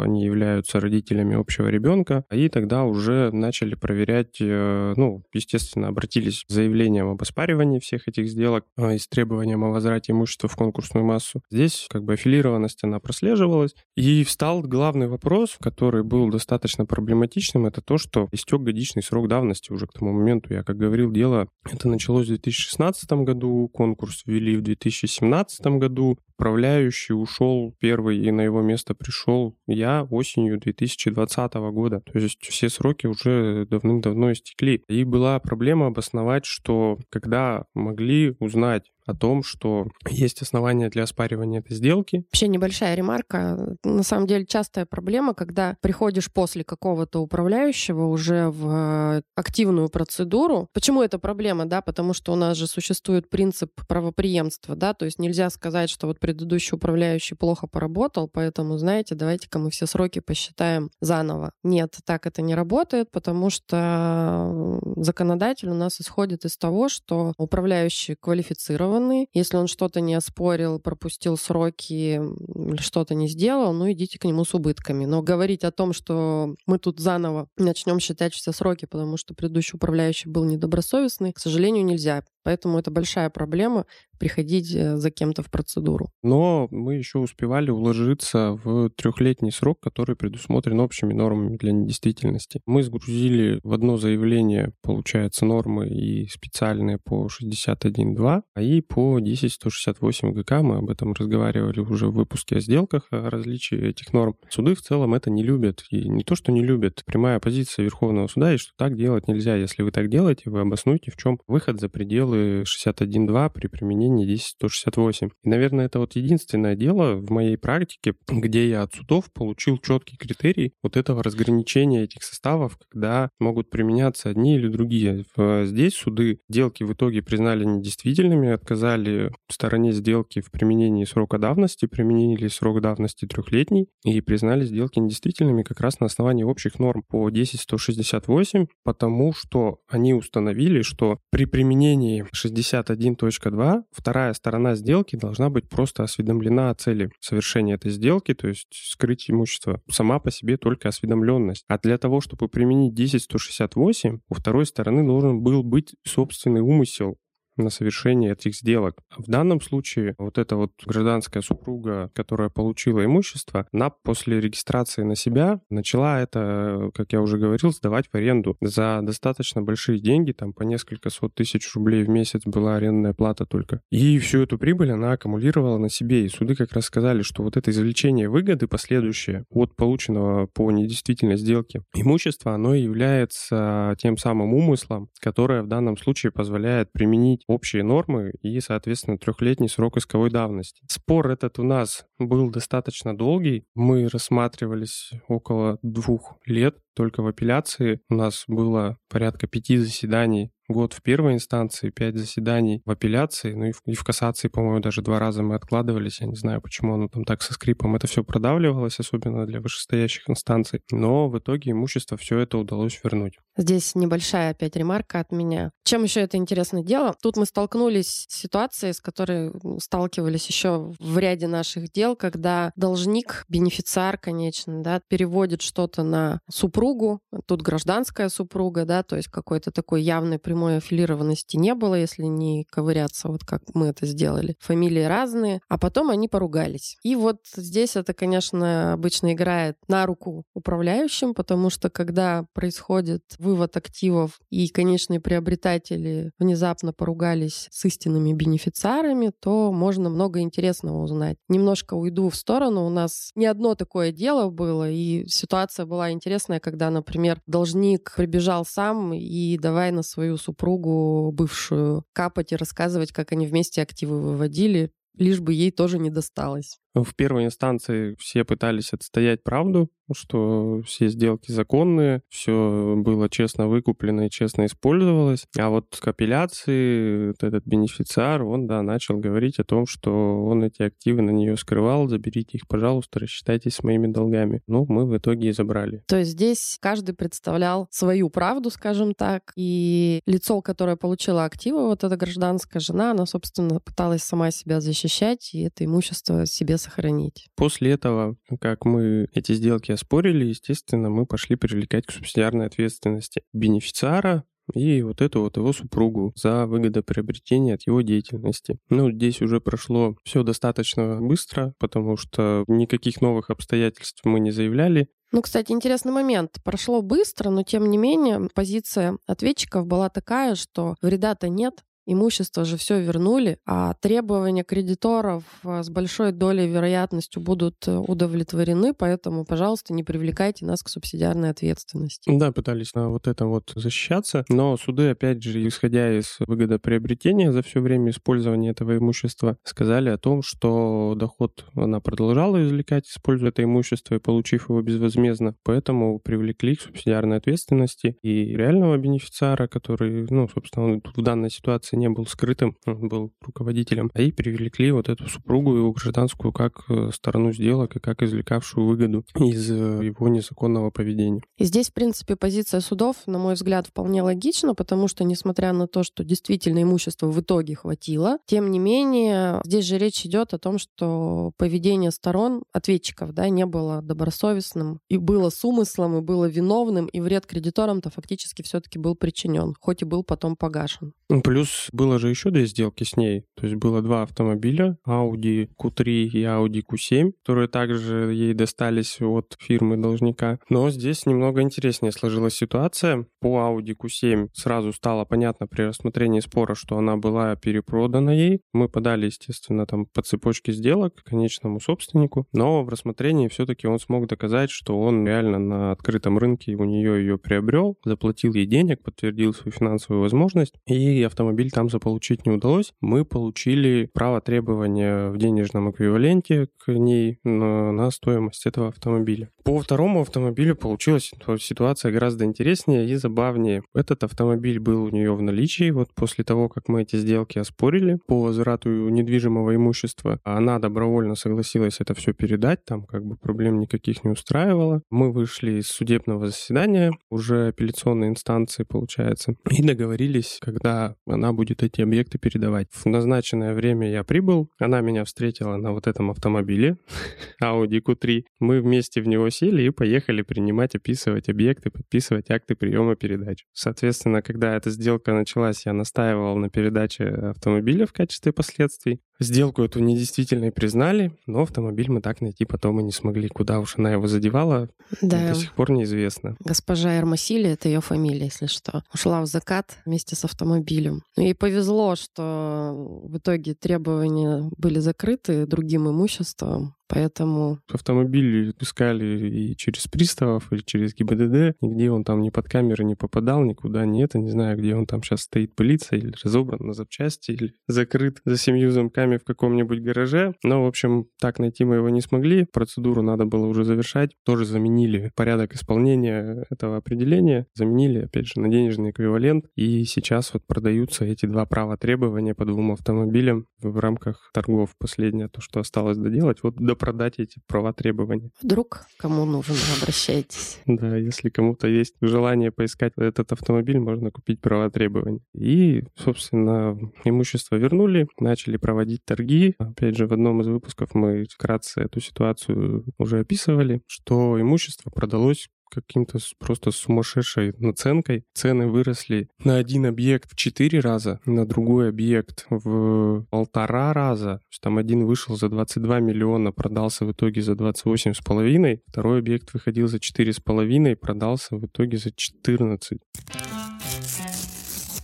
они 0.02 0.24
являются 0.24 0.80
родителями 0.80 1.36
общего 1.36 1.68
ребенка, 1.68 2.24
и 2.30 2.48
тогда 2.48 2.84
уже 2.84 3.30
начали 3.32 3.74
проверять, 3.74 4.36
э, 4.40 4.94
ну, 4.96 5.22
естественно, 5.32 5.88
обратились 5.88 6.44
с 6.46 6.52
заявлением 6.52 7.08
об 7.08 7.22
оспаривании 7.22 7.78
всех 7.78 8.08
этих 8.08 8.28
сделок 8.28 8.64
э, 8.76 8.96
и 8.96 8.98
с 8.98 9.08
требованием 9.08 9.64
о 9.64 9.70
возврате 9.70 10.12
имущества 10.12 10.48
в 10.48 10.56
конкурсную 10.56 11.04
массу. 11.04 11.42
Здесь 11.50 11.86
как 11.90 12.04
бы 12.04 12.14
аффилированность, 12.14 12.84
она 12.84 13.00
прослеживалась, 13.00 13.74
и 13.96 14.24
встал 14.24 14.62
главный 14.62 15.08
вопрос, 15.08 15.56
который 15.60 16.02
был 16.02 16.30
достаточно 16.30 16.86
проблематичным, 16.86 17.66
это 17.66 17.80
то, 17.80 17.98
что 17.98 18.28
истек 18.32 18.60
годичный 18.60 19.02
срок 19.02 19.28
давности 19.28 19.72
уже 19.72 19.86
к 19.86 19.92
тому 19.92 20.12
моменту. 20.12 20.54
Я, 20.54 20.62
как 20.62 20.76
говорил, 20.76 21.10
дело 21.10 21.48
это 21.70 21.88
началось 21.88 22.26
в 22.26 22.28
2016 22.28 23.10
году, 23.12 23.68
конкурс 23.68 24.22
ввели 24.26 24.56
в 24.56 24.62
2017 24.62 25.66
году, 25.78 26.18
управляющий 26.36 27.12
ушел 27.12 27.74
первый, 27.78 28.18
и 28.18 28.30
на 28.30 28.40
его 28.42 28.62
место 28.62 28.94
пришел 28.94 29.39
я 29.66 30.06
осенью 30.10 30.58
2020 30.58 31.54
года. 31.54 32.00
То 32.00 32.18
есть 32.18 32.42
все 32.42 32.68
сроки 32.68 33.06
уже 33.06 33.66
давным-давно 33.66 34.32
истекли. 34.32 34.82
И 34.88 35.04
была 35.04 35.38
проблема 35.38 35.86
обосновать, 35.86 36.44
что 36.44 36.98
когда 37.10 37.64
могли 37.74 38.36
узнать 38.38 38.90
о 39.10 39.14
том, 39.14 39.42
что 39.42 39.86
есть 40.08 40.42
основания 40.42 40.88
для 40.88 41.04
оспаривания 41.04 41.60
этой 41.60 41.76
сделки. 41.76 42.24
Вообще 42.30 42.48
небольшая 42.48 42.94
ремарка. 42.94 43.76
На 43.84 44.02
самом 44.02 44.26
деле 44.26 44.46
частая 44.46 44.86
проблема, 44.86 45.34
когда 45.34 45.76
приходишь 45.80 46.32
после 46.32 46.64
какого-то 46.64 47.20
управляющего 47.20 48.06
уже 48.06 48.48
в 48.48 49.22
активную 49.34 49.88
процедуру. 49.88 50.68
Почему 50.72 51.02
это 51.02 51.18
проблема? 51.18 51.66
Да, 51.66 51.80
потому 51.82 52.14
что 52.14 52.32
у 52.32 52.36
нас 52.36 52.56
же 52.56 52.66
существует 52.66 53.28
принцип 53.28 53.72
правоприемства, 53.88 54.76
да, 54.76 54.94
то 54.94 55.04
есть 55.04 55.18
нельзя 55.18 55.50
сказать, 55.50 55.90
что 55.90 56.06
вот 56.06 56.20
предыдущий 56.20 56.74
управляющий 56.74 57.34
плохо 57.34 57.66
поработал, 57.66 58.28
поэтому, 58.28 58.78
знаете, 58.78 59.14
давайте-ка 59.14 59.58
мы 59.58 59.70
все 59.70 59.86
сроки 59.86 60.20
посчитаем 60.20 60.90
заново. 61.00 61.52
Нет, 61.62 61.96
так 62.04 62.26
это 62.26 62.42
не 62.42 62.54
работает, 62.54 63.10
потому 63.10 63.50
что 63.50 64.78
законодатель 64.96 65.68
у 65.68 65.74
нас 65.74 66.00
исходит 66.00 66.44
из 66.44 66.56
того, 66.56 66.88
что 66.88 67.32
управляющий 67.38 68.14
квалифицирован, 68.14 68.99
стороны. 69.00 69.28
Если 69.32 69.56
он 69.56 69.66
что-то 69.66 70.00
не 70.00 70.14
оспорил, 70.14 70.78
пропустил 70.78 71.36
сроки 71.36 72.14
или 72.14 72.80
что-то 72.80 73.14
не 73.14 73.28
сделал, 73.28 73.72
ну 73.72 73.90
идите 73.90 74.18
к 74.18 74.24
нему 74.24 74.44
с 74.44 74.54
убытками. 74.54 75.04
Но 75.04 75.22
говорить 75.22 75.64
о 75.64 75.70
том, 75.70 75.92
что 75.92 76.54
мы 76.66 76.78
тут 76.78 77.00
заново 77.00 77.48
начнем 77.56 78.00
считать 78.00 78.34
все 78.34 78.52
сроки, 78.52 78.86
потому 78.86 79.16
что 79.16 79.34
предыдущий 79.34 79.76
управляющий 79.76 80.28
был 80.28 80.44
недобросовестный, 80.44 81.32
к 81.32 81.38
сожалению, 81.38 81.84
нельзя. 81.84 82.22
Поэтому 82.42 82.78
это 82.78 82.90
большая 82.90 83.30
проблема 83.30 83.86
приходить 84.20 84.72
э, 84.74 84.96
за 84.96 85.10
кем-то 85.10 85.42
в 85.42 85.50
процедуру. 85.50 86.10
Но 86.22 86.68
мы 86.70 86.94
еще 86.96 87.18
успевали 87.18 87.70
уложиться 87.70 88.58
в 88.62 88.90
трехлетний 88.90 89.50
срок, 89.50 89.80
который 89.80 90.14
предусмотрен 90.14 90.78
общими 90.80 91.14
нормами 91.14 91.56
для 91.56 91.72
недействительности. 91.72 92.60
Мы 92.66 92.82
сгрузили 92.82 93.60
в 93.64 93.72
одно 93.72 93.96
заявление, 93.96 94.72
получается, 94.82 95.46
нормы 95.46 95.88
и 95.88 96.28
специальные 96.28 96.98
по 96.98 97.26
61.2, 97.26 98.42
а 98.54 98.62
и 98.62 98.80
по 98.82 99.18
10.168 99.18 100.32
ГК. 100.32 100.62
Мы 100.62 100.76
об 100.76 100.90
этом 100.90 101.14
разговаривали 101.14 101.80
уже 101.80 102.08
в 102.08 102.12
выпуске 102.12 102.56
о 102.56 102.60
сделках, 102.60 103.06
о 103.10 103.30
различии 103.30 103.88
этих 103.88 104.12
норм. 104.12 104.36
Суды 104.50 104.74
в 104.74 104.82
целом 104.82 105.14
это 105.14 105.30
не 105.30 105.42
любят. 105.42 105.84
И 105.90 106.08
не 106.08 106.24
то, 106.24 106.34
что 106.34 106.52
не 106.52 106.62
любят. 106.62 107.02
Прямая 107.06 107.40
позиция 107.40 107.84
Верховного 107.84 108.26
суда, 108.26 108.52
и 108.52 108.58
что 108.58 108.72
так 108.76 108.96
делать 108.96 109.28
нельзя. 109.28 109.56
Если 109.56 109.82
вы 109.82 109.92
так 109.92 110.10
делаете, 110.10 110.50
вы 110.50 110.60
обоснуйте, 110.60 111.10
в 111.10 111.16
чем 111.16 111.38
выход 111.46 111.80
за 111.80 111.88
пределы 111.88 112.29
пределы 112.30 112.62
61.2 112.62 113.50
при 113.50 113.66
применении 113.66 114.26
10.168. 114.26 115.30
И, 115.42 115.48
наверное, 115.48 115.86
это 115.86 115.98
вот 115.98 116.16
единственное 116.16 116.76
дело 116.76 117.16
в 117.16 117.30
моей 117.30 117.56
практике, 117.56 118.14
где 118.28 118.68
я 118.68 118.82
от 118.82 118.94
судов 118.94 119.32
получил 119.32 119.78
четкий 119.78 120.16
критерий 120.16 120.72
вот 120.82 120.96
этого 120.96 121.22
разграничения 121.22 122.04
этих 122.04 122.22
составов, 122.22 122.78
когда 122.90 123.30
могут 123.38 123.70
применяться 123.70 124.30
одни 124.30 124.56
или 124.56 124.68
другие. 124.68 125.24
Здесь 125.64 125.94
суды 125.94 126.40
сделки 126.48 126.84
в 126.84 126.92
итоге 126.92 127.22
признали 127.22 127.64
недействительными, 127.64 128.50
отказали 128.50 129.30
стороне 129.48 129.92
сделки 129.92 130.40
в 130.40 130.50
применении 130.50 131.04
срока 131.04 131.38
давности, 131.38 131.86
применили 131.86 132.48
срок 132.48 132.80
давности 132.80 133.26
трехлетний 133.26 133.88
и 134.04 134.20
признали 134.20 134.64
сделки 134.64 134.98
недействительными 134.98 135.62
как 135.62 135.80
раз 135.80 136.00
на 136.00 136.06
основании 136.06 136.44
общих 136.44 136.78
норм 136.78 137.02
по 137.06 137.28
10.168, 137.28 138.68
потому 138.84 139.32
что 139.32 139.80
они 139.88 140.14
установили, 140.14 140.82
что 140.82 141.18
при 141.30 141.44
применении 141.44 142.19
61.2 142.34 143.82
вторая 143.92 144.32
сторона 144.34 144.74
сделки 144.74 145.16
должна 145.16 145.50
быть 145.50 145.68
просто 145.68 146.02
осведомлена 146.02 146.70
о 146.70 146.74
цели 146.74 147.10
совершения 147.20 147.74
этой 147.74 147.90
сделки, 147.90 148.34
то 148.34 148.48
есть 148.48 148.68
скрыть 148.70 149.30
имущество. 149.30 149.80
Сама 149.90 150.18
по 150.18 150.30
себе 150.30 150.56
только 150.56 150.88
осведомленность. 150.88 151.64
А 151.68 151.78
для 151.78 151.98
того, 151.98 152.20
чтобы 152.20 152.48
применить 152.48 152.98
10.168, 152.98 154.20
у 154.28 154.34
второй 154.34 154.66
стороны 154.66 155.04
должен 155.04 155.40
был 155.42 155.62
быть 155.62 155.94
собственный 156.04 156.60
умысел 156.60 157.16
на 157.60 157.70
совершение 157.70 158.32
этих 158.32 158.54
сделок. 158.54 158.96
В 159.16 159.30
данном 159.30 159.60
случае 159.60 160.14
вот 160.18 160.38
эта 160.38 160.56
вот 160.56 160.72
гражданская 160.84 161.42
супруга, 161.42 162.10
которая 162.14 162.48
получила 162.48 163.04
имущество, 163.04 163.66
она 163.72 163.90
после 163.90 164.40
регистрации 164.40 165.02
на 165.02 165.16
себя 165.16 165.60
начала 165.70 166.20
это, 166.20 166.90
как 166.94 167.12
я 167.12 167.20
уже 167.20 167.38
говорил, 167.38 167.72
сдавать 167.72 168.08
в 168.08 168.14
аренду 168.14 168.56
за 168.60 169.00
достаточно 169.02 169.62
большие 169.62 170.00
деньги, 170.00 170.32
там 170.32 170.52
по 170.52 170.62
несколько 170.62 171.10
сот 171.10 171.34
тысяч 171.34 171.74
рублей 171.74 172.04
в 172.04 172.08
месяц 172.08 172.42
была 172.44 172.76
арендная 172.76 173.14
плата 173.14 173.46
только. 173.46 173.80
И 173.90 174.18
всю 174.18 174.42
эту 174.42 174.58
прибыль 174.58 174.90
она 174.92 175.12
аккумулировала 175.12 175.78
на 175.78 175.88
себе. 175.88 176.24
И 176.24 176.28
суды 176.28 176.54
как 176.54 176.72
раз 176.72 176.86
сказали, 176.86 177.22
что 177.22 177.42
вот 177.42 177.56
это 177.56 177.70
извлечение 177.70 178.28
выгоды 178.28 178.66
последующее 178.66 179.44
от 179.50 179.76
полученного 179.76 180.46
по 180.46 180.70
недействительной 180.70 181.36
сделке 181.36 181.82
имущества, 181.94 182.54
оно 182.54 182.74
является 182.74 183.94
тем 183.98 184.16
самым 184.16 184.54
умыслом, 184.54 185.08
которое 185.20 185.62
в 185.62 185.66
данном 185.66 185.96
случае 185.96 186.32
позволяет 186.32 186.92
применить 186.92 187.44
общие 187.50 187.82
нормы 187.82 188.32
и, 188.42 188.60
соответственно, 188.60 189.18
трехлетний 189.18 189.68
срок 189.68 189.96
исковой 189.96 190.30
давности. 190.30 190.82
Спор 190.88 191.30
этот 191.30 191.58
у 191.58 191.64
нас 191.64 192.06
был 192.20 192.50
достаточно 192.50 193.16
долгий. 193.16 193.64
Мы 193.74 194.08
рассматривались 194.08 195.10
около 195.28 195.78
двух 195.82 196.36
лет 196.46 196.76
только 196.94 197.22
в 197.22 197.26
апелляции. 197.26 198.00
У 198.08 198.14
нас 198.14 198.44
было 198.46 198.98
порядка 199.08 199.46
пяти 199.46 199.78
заседаний 199.78 200.50
год 200.72 200.92
в 200.92 201.02
первой 201.02 201.34
инстанции, 201.34 201.90
пять 201.90 202.16
заседаний 202.16 202.82
в 202.84 202.90
апелляции, 202.90 203.52
ну 203.52 203.66
и 203.66 203.72
в, 203.72 203.82
и 203.86 203.94
в 203.94 204.04
кассации, 204.04 204.48
по-моему, 204.48 204.80
даже 204.80 205.02
два 205.02 205.18
раза 205.18 205.42
мы 205.42 205.54
откладывались. 205.54 206.20
Я 206.20 206.26
не 206.26 206.36
знаю, 206.36 206.60
почему 206.60 206.94
оно 206.94 207.08
там 207.08 207.24
так 207.24 207.42
со 207.42 207.52
скрипом. 207.52 207.96
Это 207.96 208.06
все 208.06 208.24
продавливалось, 208.24 208.98
особенно 208.98 209.46
для 209.46 209.60
вышестоящих 209.60 210.28
инстанций. 210.28 210.80
Но 210.90 211.28
в 211.28 211.38
итоге 211.38 211.72
имущество 211.72 212.16
все 212.16 212.38
это 212.38 212.58
удалось 212.58 212.98
вернуть. 213.02 213.38
Здесь 213.56 213.94
небольшая 213.94 214.52
опять 214.52 214.76
ремарка 214.76 215.20
от 215.20 215.32
меня. 215.32 215.70
Чем 215.84 216.04
еще 216.04 216.20
это 216.20 216.36
интересное 216.36 216.82
дело? 216.82 217.14
Тут 217.20 217.36
мы 217.36 217.46
столкнулись 217.46 218.26
с 218.28 218.34
ситуацией, 218.34 218.92
с 218.92 219.00
которой 219.00 219.52
сталкивались 219.80 220.46
еще 220.46 220.92
в 220.98 221.18
ряде 221.18 221.48
наших 221.48 221.90
дел, 221.90 222.09
когда 222.16 222.72
должник, 222.76 223.44
бенефициар, 223.48 224.18
конечно, 224.18 224.82
да, 224.82 225.00
переводит 225.08 225.62
что-то 225.62 226.02
на 226.02 226.40
супругу, 226.50 227.20
тут 227.46 227.62
гражданская 227.62 228.28
супруга, 228.28 228.84
да, 228.84 229.02
то 229.02 229.16
есть 229.16 229.28
какой-то 229.28 229.70
такой 229.70 230.02
прямой 230.38 230.38
прямой 230.38 230.76
аффилированности 230.76 231.56
не 231.56 231.74
было, 231.74 231.94
если 231.94 232.24
не 232.24 232.64
ковыряться, 232.70 233.28
вот 233.28 233.44
как 233.44 233.62
мы 233.74 233.86
это 233.86 234.04
сделали. 234.06 234.56
Фамилии 234.60 235.02
разные, 235.02 235.60
а 235.68 235.78
потом 235.78 236.10
они 236.10 236.28
поругались. 236.28 236.96
И 237.02 237.16
вот 237.16 237.38
здесь 237.56 237.96
это, 237.96 238.12
конечно, 238.12 238.92
обычно 238.92 239.32
играет 239.32 239.76
на 239.88 240.06
руку 240.06 240.44
управляющим, 240.54 241.34
потому 241.34 241.70
что 241.70 241.88
когда 241.88 242.44
происходит 242.52 243.22
вывод 243.38 243.76
активов 243.76 244.38
и 244.50 244.68
конечные 244.68 245.20
приобретатели 245.20 246.32
внезапно 246.38 246.92
поругались 246.92 247.68
с 247.70 247.84
истинными 247.84 248.32
бенефициарами, 248.32 249.32
то 249.40 249.72
можно 249.72 250.10
много 250.10 250.40
интересного 250.40 251.02
узнать. 251.02 251.36
Немножко 251.48 251.94
уйду 252.00 252.28
в 252.28 252.36
сторону. 252.36 252.86
У 252.86 252.90
нас 252.90 253.30
не 253.34 253.46
одно 253.46 253.74
такое 253.74 254.12
дело 254.12 254.50
было, 254.50 254.90
и 254.90 255.26
ситуация 255.28 255.86
была 255.86 256.10
интересная, 256.10 256.60
когда, 256.60 256.90
например, 256.90 257.40
должник 257.46 258.12
прибежал 258.16 258.64
сам 258.64 259.12
и 259.12 259.58
давай 259.58 259.92
на 259.92 260.02
свою 260.02 260.36
супругу 260.36 261.30
бывшую 261.32 262.04
капать 262.12 262.52
и 262.52 262.56
рассказывать, 262.56 263.12
как 263.12 263.32
они 263.32 263.46
вместе 263.46 263.82
активы 263.82 264.20
выводили, 264.20 264.90
лишь 265.16 265.40
бы 265.40 265.52
ей 265.52 265.70
тоже 265.70 265.98
не 265.98 266.10
досталось. 266.10 266.78
В 266.94 267.14
первой 267.14 267.44
инстанции 267.44 268.16
все 268.18 268.44
пытались 268.44 268.92
отстоять 268.92 269.44
правду, 269.44 269.90
что 270.12 270.82
все 270.84 271.08
сделки 271.08 271.52
законные, 271.52 272.22
все 272.28 272.94
было 272.96 273.28
честно 273.28 273.68
выкуплено 273.68 274.26
и 274.26 274.30
честно 274.30 274.66
использовалось. 274.66 275.46
А 275.56 275.68
вот 275.70 275.96
к 276.00 276.08
апелляции 276.08 277.28
вот 277.28 277.42
этот 277.44 277.64
бенефициар, 277.64 278.42
он, 278.42 278.66
да, 278.66 278.82
начал 278.82 279.18
говорить 279.18 279.60
о 279.60 279.64
том, 279.64 279.86
что 279.86 280.44
он 280.44 280.64
эти 280.64 280.82
активы 280.82 281.22
на 281.22 281.30
нее 281.30 281.56
скрывал, 281.56 282.08
заберите 282.08 282.58
их, 282.58 282.66
пожалуйста, 282.66 283.20
рассчитайтесь 283.20 283.76
с 283.76 283.84
моими 283.84 284.08
долгами. 284.08 284.62
Ну, 284.66 284.84
мы 284.88 285.06
в 285.06 285.16
итоге 285.16 285.50
и 285.50 285.52
забрали. 285.52 286.02
То 286.08 286.18
есть 286.18 286.32
здесь 286.32 286.76
каждый 286.80 287.14
представлял 287.14 287.86
свою 287.90 288.30
правду, 288.30 288.70
скажем 288.70 289.14
так, 289.14 289.52
и 289.56 290.22
лицо, 290.26 290.60
которое 290.60 290.96
получило 290.96 291.44
активы, 291.44 291.86
вот 291.86 292.02
эта 292.02 292.16
гражданская 292.16 292.80
жена, 292.80 293.12
она, 293.12 293.26
собственно, 293.26 293.78
пыталась 293.80 294.22
сама 294.22 294.50
себя 294.50 294.80
защищать 294.80 295.50
и 295.54 295.62
это 295.62 295.84
имущество 295.84 296.46
себе 296.46 296.78
сохранить. 296.80 297.48
После 297.56 297.92
этого, 297.92 298.36
как 298.60 298.84
мы 298.84 299.28
эти 299.32 299.52
сделки 299.52 299.92
оспорили, 299.92 300.44
естественно, 300.46 301.10
мы 301.10 301.26
пошли 301.26 301.56
привлекать 301.56 302.06
к 302.06 302.12
субсидиарной 302.12 302.66
ответственности 302.66 303.42
бенефициара, 303.52 304.44
и 304.74 305.02
вот 305.02 305.20
эту 305.20 305.42
вот 305.42 305.56
его 305.56 305.72
супругу 305.72 306.32
за 306.36 306.66
выгодоприобретение 306.66 307.74
от 307.74 307.86
его 307.86 308.02
деятельности. 308.02 308.78
Ну, 308.88 309.10
здесь 309.10 309.42
уже 309.42 309.60
прошло 309.60 310.16
все 310.24 310.42
достаточно 310.42 311.20
быстро, 311.20 311.74
потому 311.78 312.16
что 312.16 312.64
никаких 312.68 313.20
новых 313.20 313.50
обстоятельств 313.50 314.20
мы 314.24 314.40
не 314.40 314.50
заявляли. 314.50 315.08
Ну, 315.32 315.42
кстати, 315.42 315.70
интересный 315.70 316.12
момент. 316.12 316.56
Прошло 316.64 317.02
быстро, 317.02 317.50
но 317.50 317.62
тем 317.62 317.88
не 317.88 317.98
менее 317.98 318.48
позиция 318.52 319.16
ответчиков 319.26 319.86
была 319.86 320.08
такая, 320.08 320.56
что 320.56 320.96
вреда-то 321.02 321.48
нет, 321.48 321.84
имущество 322.06 322.64
же 322.64 322.76
все 322.76 323.00
вернули, 323.00 323.58
а 323.66 323.94
требования 324.00 324.64
кредиторов 324.64 325.44
э, 325.64 325.82
с 325.82 325.90
большой 325.90 326.32
долей 326.32 326.66
вероятностью 326.66 327.42
будут 327.42 327.76
э, 327.86 327.96
удовлетворены, 327.96 328.94
поэтому, 328.94 329.44
пожалуйста, 329.44 329.92
не 329.92 330.02
привлекайте 330.02 330.66
нас 330.66 330.82
к 330.82 330.88
субсидиарной 330.88 331.50
ответственности. 331.50 332.30
Да, 332.34 332.52
пытались 332.52 332.94
на 332.94 333.10
вот 333.10 333.26
этом 333.28 333.50
вот 333.50 333.72
защищаться, 333.74 334.44
но 334.48 334.76
суды, 334.76 335.10
опять 335.10 335.42
же, 335.42 335.66
исходя 335.66 336.18
из 336.18 336.36
выгодоприобретения 336.40 337.52
за 337.52 337.62
все 337.62 337.80
время 337.80 338.10
использования 338.10 338.70
этого 338.70 338.96
имущества, 338.96 339.56
сказали 339.64 340.08
о 340.10 340.18
том, 340.18 340.42
что 340.42 341.14
доход 341.16 341.64
она 341.74 342.00
продолжала 342.00 342.62
извлекать, 342.62 343.06
используя 343.06 343.50
это 343.50 343.62
имущество 343.62 344.14
и 344.14 344.18
получив 344.18 344.68
его 344.68 344.80
безвозмездно, 344.82 345.54
поэтому 345.62 346.18
привлекли 346.18 346.76
к 346.76 346.80
субсидиарной 346.80 347.36
ответственности 347.36 348.16
и 348.22 348.56
реального 348.56 348.96
бенефициара, 348.96 349.68
который, 349.68 350.26
ну, 350.30 350.48
собственно, 350.48 351.00
в 351.14 351.22
данной 351.22 351.50
ситуации 351.50 351.89
не 351.96 352.08
был 352.08 352.26
скрытым, 352.26 352.76
он 352.86 353.08
был 353.08 353.32
руководителем, 353.40 354.10
и 354.14 354.32
привлекли 354.32 354.92
вот 354.92 355.08
эту 355.08 355.28
супругу 355.28 355.76
его 355.76 355.92
гражданскую 355.92 356.52
как 356.52 356.84
э, 356.88 357.10
сторону 357.12 357.52
сделок 357.52 357.96
и 357.96 358.00
как 358.00 358.22
извлекавшую 358.22 358.86
выгоду 358.86 359.24
из 359.36 359.70
э, 359.70 359.74
его 360.04 360.28
незаконного 360.28 360.90
поведения. 360.90 361.42
И 361.58 361.64
здесь, 361.64 361.90
в 361.90 361.92
принципе, 361.92 362.36
позиция 362.36 362.80
судов, 362.80 363.16
на 363.26 363.38
мой 363.38 363.54
взгляд, 363.54 363.86
вполне 363.86 364.22
логична, 364.22 364.74
потому 364.74 365.08
что, 365.08 365.24
несмотря 365.24 365.72
на 365.72 365.86
то, 365.86 366.02
что 366.02 366.24
действительно 366.24 366.82
имущества 366.82 367.26
в 367.28 367.40
итоге 367.40 367.74
хватило, 367.74 368.38
тем 368.46 368.70
не 368.70 368.78
менее, 368.78 369.60
здесь 369.64 369.84
же 369.84 369.98
речь 369.98 370.24
идет 370.24 370.54
о 370.54 370.58
том, 370.58 370.78
что 370.78 371.52
поведение 371.56 372.10
сторон, 372.10 372.62
ответчиков, 372.72 373.32
да, 373.32 373.48
не 373.48 373.66
было 373.66 374.02
добросовестным, 374.02 375.00
и 375.08 375.16
было 375.16 375.50
с 375.50 375.64
умыслом, 375.64 376.18
и 376.18 376.20
было 376.20 376.46
виновным, 376.46 377.06
и 377.06 377.20
вред 377.20 377.46
кредиторам-то 377.46 378.10
фактически 378.10 378.62
все-таки 378.62 378.98
был 378.98 379.14
причинен, 379.14 379.74
хоть 379.80 380.02
и 380.02 380.04
был 380.04 380.24
потом 380.24 380.56
погашен. 380.56 381.12
Плюс 381.44 381.79
было 381.92 382.18
же 382.18 382.28
еще 382.28 382.50
две 382.50 382.66
сделки 382.66 383.04
с 383.04 383.16
ней. 383.16 383.44
То 383.56 383.66
есть 383.66 383.76
было 383.76 384.02
два 384.02 384.22
автомобиля, 384.22 384.96
Audi 385.06 385.68
Q3 385.80 386.04
и 386.04 386.42
Audi 386.42 386.82
Q7, 386.88 387.32
которые 387.42 387.68
также 387.68 388.32
ей 388.32 388.54
достались 388.54 389.20
от 389.20 389.56
фирмы 389.58 389.96
должника. 389.96 390.58
Но 390.68 390.90
здесь 390.90 391.26
немного 391.26 391.62
интереснее 391.62 392.12
сложилась 392.12 392.54
ситуация. 392.54 393.26
По 393.40 393.58
Audi 393.58 393.94
Q7 393.96 394.48
сразу 394.52 394.92
стало 394.92 395.24
понятно 395.24 395.66
при 395.66 395.82
рассмотрении 395.82 396.40
спора, 396.40 396.74
что 396.74 396.98
она 396.98 397.16
была 397.16 397.56
перепродана 397.56 398.30
ей. 398.30 398.60
Мы 398.72 398.88
подали, 398.88 399.26
естественно, 399.26 399.86
там 399.86 400.06
по 400.06 400.22
цепочке 400.22 400.72
сделок 400.72 401.22
конечному 401.24 401.80
собственнику, 401.80 402.46
но 402.52 402.82
в 402.84 402.88
рассмотрении 402.88 403.48
все-таки 403.48 403.86
он 403.86 403.98
смог 403.98 404.26
доказать, 404.26 404.70
что 404.70 405.00
он 405.00 405.26
реально 405.26 405.58
на 405.58 405.92
открытом 405.92 406.38
рынке 406.38 406.74
у 406.74 406.84
нее 406.84 407.20
ее 407.20 407.38
приобрел, 407.38 407.96
заплатил 408.04 408.54
ей 408.54 408.66
денег, 408.66 409.02
подтвердил 409.02 409.54
свою 409.54 409.72
финансовую 409.72 410.22
возможность, 410.22 410.74
и 410.86 411.22
автомобиль 411.22 411.69
автомобиль 411.70 411.72
там 411.72 411.88
заполучить 411.88 412.46
не 412.46 412.52
удалось. 412.52 412.92
Мы 413.00 413.24
получили 413.24 414.08
право 414.12 414.40
требования 414.40 415.30
в 415.30 415.38
денежном 415.38 415.90
эквиваленте 415.90 416.68
к 416.78 416.92
ней 416.92 417.38
на 417.44 418.10
стоимость 418.10 418.66
этого 418.66 418.88
автомобиля. 418.88 419.50
По 419.64 419.78
второму 419.78 420.22
автомобилю 420.22 420.74
получилась 420.74 421.32
ситуация 421.58 422.12
гораздо 422.12 422.44
интереснее 422.44 423.08
и 423.08 423.14
забавнее. 423.16 423.82
Этот 423.94 424.24
автомобиль 424.24 424.80
был 424.80 425.04
у 425.04 425.10
нее 425.10 425.34
в 425.34 425.42
наличии. 425.42 425.90
Вот 425.90 426.14
после 426.14 426.44
того, 426.44 426.68
как 426.68 426.88
мы 426.88 427.02
эти 427.02 427.16
сделки 427.16 427.58
оспорили 427.58 428.18
по 428.26 428.40
возврату 428.40 428.88
недвижимого 429.08 429.74
имущества, 429.74 430.40
она 430.44 430.78
добровольно 430.78 431.34
согласилась 431.34 432.00
это 432.00 432.14
все 432.14 432.32
передать, 432.32 432.84
там 432.84 433.04
как 433.04 433.24
бы 433.24 433.36
проблем 433.36 433.80
никаких 433.80 434.24
не 434.24 434.30
устраивало. 434.30 435.02
Мы 435.10 435.30
вышли 435.30 435.72
из 435.72 435.88
судебного 435.88 436.46
заседания, 436.46 437.12
уже 437.30 437.68
апелляционной 437.68 438.28
инстанции, 438.28 438.84
получается, 438.84 439.56
и 439.70 439.82
договорились, 439.82 440.58
когда 440.60 441.16
она 441.26 441.52
будет 441.52 441.82
эти 441.82 442.00
объекты 442.00 442.38
передавать. 442.38 442.88
В 442.92 443.06
назначенное 443.06 443.74
время 443.74 444.10
я 444.10 444.24
прибыл, 444.24 444.70
она 444.78 445.00
меня 445.00 445.24
встретила 445.24 445.76
на 445.76 445.92
вот 445.92 446.06
этом 446.06 446.30
автомобиле 446.30 446.96
Audi 447.62 448.00
Q3. 448.00 448.44
Мы 448.58 448.80
вместе 448.80 449.20
в 449.20 449.28
него 449.28 449.49
сели 449.50 449.82
и 449.82 449.90
поехали 449.90 450.42
принимать, 450.42 450.94
описывать 450.94 451.48
объекты, 451.48 451.90
подписывать 451.90 452.50
акты 452.50 452.74
приема 452.74 453.16
передач. 453.16 453.64
Соответственно, 453.72 454.42
когда 454.42 454.76
эта 454.76 454.90
сделка 454.90 455.32
началась, 455.32 455.86
я 455.86 455.92
настаивал 455.92 456.56
на 456.56 456.70
передаче 456.70 457.26
автомобиля 457.26 458.06
в 458.06 458.12
качестве 458.12 458.52
последствий. 458.52 459.20
Сделку 459.38 459.82
эту 459.82 460.00
недействительной 460.00 460.70
признали, 460.70 461.32
но 461.46 461.62
автомобиль 461.62 462.10
мы 462.10 462.20
так 462.20 462.42
найти 462.42 462.66
потом 462.66 463.00
и 463.00 463.02
не 463.02 463.12
смогли. 463.12 463.48
Куда 463.48 463.80
уж 463.80 463.96
она 463.96 464.12
его 464.12 464.26
задевала, 464.26 464.90
да. 465.22 465.48
до 465.48 465.54
сих 465.54 465.72
пор 465.74 465.90
неизвестно. 465.90 466.56
Госпожа 466.60 467.16
Эрмасили, 467.18 467.70
это 467.70 467.88
ее 467.88 468.02
фамилия, 468.02 468.44
если 468.44 468.66
что, 468.66 469.02
ушла 469.14 469.40
в 469.40 469.46
закат 469.46 469.96
вместе 470.04 470.36
с 470.36 470.44
автомобилем. 470.44 471.22
Ну, 471.36 471.44
ей 471.44 471.54
повезло, 471.54 472.16
что 472.16 473.22
в 473.24 473.38
итоге 473.38 473.74
требования 473.74 474.70
были 474.76 474.98
закрыты 474.98 475.66
другим 475.66 476.08
имуществом, 476.08 476.94
Поэтому... 477.10 477.80
Автомобиль 477.92 478.72
искали 478.78 479.48
и 479.48 479.76
через 479.76 480.06
приставов, 480.06 480.72
или 480.72 480.80
через 480.80 481.12
ГИБДД. 481.12 481.76
Нигде 481.80 482.10
он 482.10 482.22
там 482.22 482.40
ни 482.40 482.50
под 482.50 482.68
камеры 482.68 483.02
не 483.02 483.16
попадал, 483.16 483.64
никуда 483.64 484.06
не 484.06 484.22
это. 484.22 484.38
Не 484.38 484.50
знаю, 484.50 484.78
где 484.78 484.94
он 484.94 485.06
там 485.06 485.22
сейчас 485.22 485.42
стоит, 485.42 485.74
пылится, 485.74 486.14
или 486.14 486.32
разобран 486.42 486.86
на 486.86 486.92
запчасти, 486.92 487.50
или 487.50 487.74
закрыт 487.88 488.40
за 488.44 488.56
семью 488.56 488.92
замками 488.92 489.38
в 489.38 489.44
каком-нибудь 489.44 490.00
гараже. 490.00 490.54
Но, 490.62 490.84
в 490.84 490.86
общем, 490.86 491.26
так 491.40 491.58
найти 491.58 491.84
мы 491.84 491.96
его 491.96 492.08
не 492.10 492.20
смогли. 492.20 492.66
Процедуру 492.72 493.22
надо 493.22 493.44
было 493.44 493.66
уже 493.66 493.84
завершать. 493.84 494.30
Тоже 494.44 494.64
заменили 494.64 495.32
порядок 495.34 495.74
исполнения 495.74 496.64
этого 496.70 496.96
определения. 496.96 497.66
Заменили, 497.74 498.20
опять 498.20 498.46
же, 498.46 498.60
на 498.60 498.68
денежный 498.68 499.10
эквивалент. 499.10 499.66
И 499.74 500.04
сейчас 500.04 500.54
вот 500.54 500.62
продаются 500.64 501.24
эти 501.24 501.46
два 501.46 501.66
права 501.66 501.96
требования 501.96 502.54
по 502.54 502.64
двум 502.64 502.92
автомобилям 502.92 503.66
в 503.82 503.98
рамках 503.98 504.50
торгов. 504.54 504.94
Последнее, 504.96 505.48
то, 505.48 505.60
что 505.60 505.80
осталось 505.80 506.16
доделать. 506.16 506.58
Вот 506.62 506.76
до 506.76 506.99
продать 507.00 507.38
эти 507.38 507.60
права 507.66 507.92
требования. 507.92 508.50
Вдруг 508.62 509.06
кому 509.16 509.44
нужен, 509.46 509.74
обращайтесь. 510.00 510.80
Да, 510.86 511.16
если 511.16 511.48
кому-то 511.48 511.88
есть 511.88 512.14
желание 512.20 512.70
поискать 512.70 513.14
этот 513.16 513.50
автомобиль, 513.52 513.98
можно 513.98 514.30
купить 514.30 514.60
права 514.60 514.90
требования. 514.90 515.40
И, 515.54 516.04
собственно, 516.14 516.98
имущество 517.24 517.76
вернули, 517.76 518.28
начали 518.38 518.76
проводить 518.76 519.24
торги. 519.24 519.74
Опять 519.78 520.16
же, 520.16 520.26
в 520.26 520.32
одном 520.32 520.60
из 520.60 520.66
выпусков 520.66 521.14
мы 521.14 521.46
вкратце 521.50 522.02
эту 522.02 522.20
ситуацию 522.20 523.04
уже 523.18 523.40
описывали, 523.40 524.02
что 524.06 524.60
имущество 524.60 525.10
продалось 525.10 525.68
каким-то 525.90 526.38
просто 526.58 526.90
сумасшедшей 526.90 527.74
наценкой. 527.78 528.44
Цены 528.54 528.86
выросли 528.86 529.48
на 529.64 529.76
один 529.76 530.06
объект 530.06 530.50
в 530.50 530.56
4 530.56 531.00
раза, 531.00 531.40
на 531.44 531.66
другой 531.66 532.08
объект 532.08 532.66
в 532.70 533.46
полтора 533.50 534.12
раза. 534.12 534.58
То 534.58 534.66
есть 534.70 534.80
там 534.80 534.98
один 534.98 535.26
вышел 535.26 535.56
за 535.56 535.68
22 535.68 536.20
миллиона, 536.20 536.72
продался 536.72 537.24
в 537.24 537.32
итоге 537.32 537.62
за 537.62 537.74
28 537.74 538.34
с 538.34 538.40
половиной. 538.40 539.02
Второй 539.08 539.40
объект 539.40 539.72
выходил 539.72 540.08
за 540.08 540.20
4 540.20 540.52
с 540.52 540.60
половиной, 540.60 541.16
продался 541.16 541.76
в 541.76 541.84
итоге 541.84 542.16
за 542.16 542.30
14. 542.32 543.18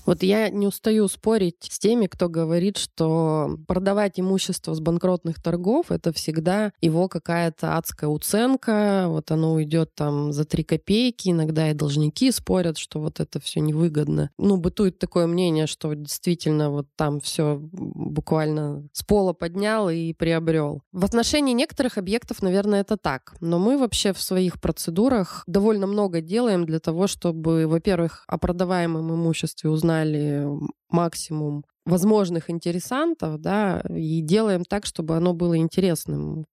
Вот 0.07 0.23
я 0.23 0.49
не 0.51 0.69
устаю 0.69 1.09
спорить 1.09 1.57
с 1.69 1.81
теми, 1.81 2.07
кто 2.07 2.29
говорит, 2.29 2.77
что 2.77 3.59
продавать 3.67 4.21
имущество 4.21 4.73
с 4.73 4.81
банкротных 4.81 5.43
торгов— 5.43 5.87
это 5.91 6.13
всегда 6.13 6.73
его 6.81 7.09
какая-то 7.09 7.77
адская 7.77 8.09
уценка, 8.09 9.07
вот 9.09 9.33
оно 9.33 9.55
уйдет 9.55 9.95
там 9.97 10.33
за 10.33 10.45
три 10.45 10.63
копейки, 10.63 11.31
иногда 11.31 11.71
и 11.71 11.75
должники 11.75 12.31
спорят, 12.31 12.79
что 12.79 13.01
вот 13.01 13.19
это 13.19 13.41
все 13.41 13.59
невыгодно. 13.61 14.31
Ну, 14.39 14.57
бытует 14.59 15.01
такое 15.01 15.27
мнение, 15.27 15.67
что 15.67 15.93
действительно 15.95 16.71
вот 16.71 16.87
там 16.95 17.21
все 17.21 17.59
буквально 17.61 18.89
с 18.93 19.03
пола 19.03 19.33
поднял 19.33 19.91
и 19.91 20.13
приобрел. 20.13 20.83
В 20.93 21.05
отношении 21.05 21.53
некоторых 21.53 21.99
объектов, 21.99 22.43
наверное, 22.43 22.83
это 22.83 22.97
так. 22.97 23.35
Но 23.41 23.59
мы 23.59 23.77
вообще 23.77 24.13
в 24.13 24.23
своих 24.23 24.61
процедурах 24.61 25.43
довольно 25.49 25.89
много 25.89 26.21
делаем 26.21 26.65
для 26.65 26.79
того, 26.79 27.09
чтобы, 27.09 27.67
во-первых, 27.67 28.23
о 28.29 28.39
продаваемом 28.39 29.13
имуществе 29.13 29.69
узнать 29.69 29.96
узнали 30.05 30.47
максимум 30.91 31.65
возможных 31.85 32.51
интересантов, 32.51 33.41
да, 33.41 33.83
и 33.89 34.21
делаем 34.21 34.65
так, 34.65 34.87
чтобы 34.87 35.17
оно 35.17 35.35
было 35.35 35.57
интересным 35.57 36.47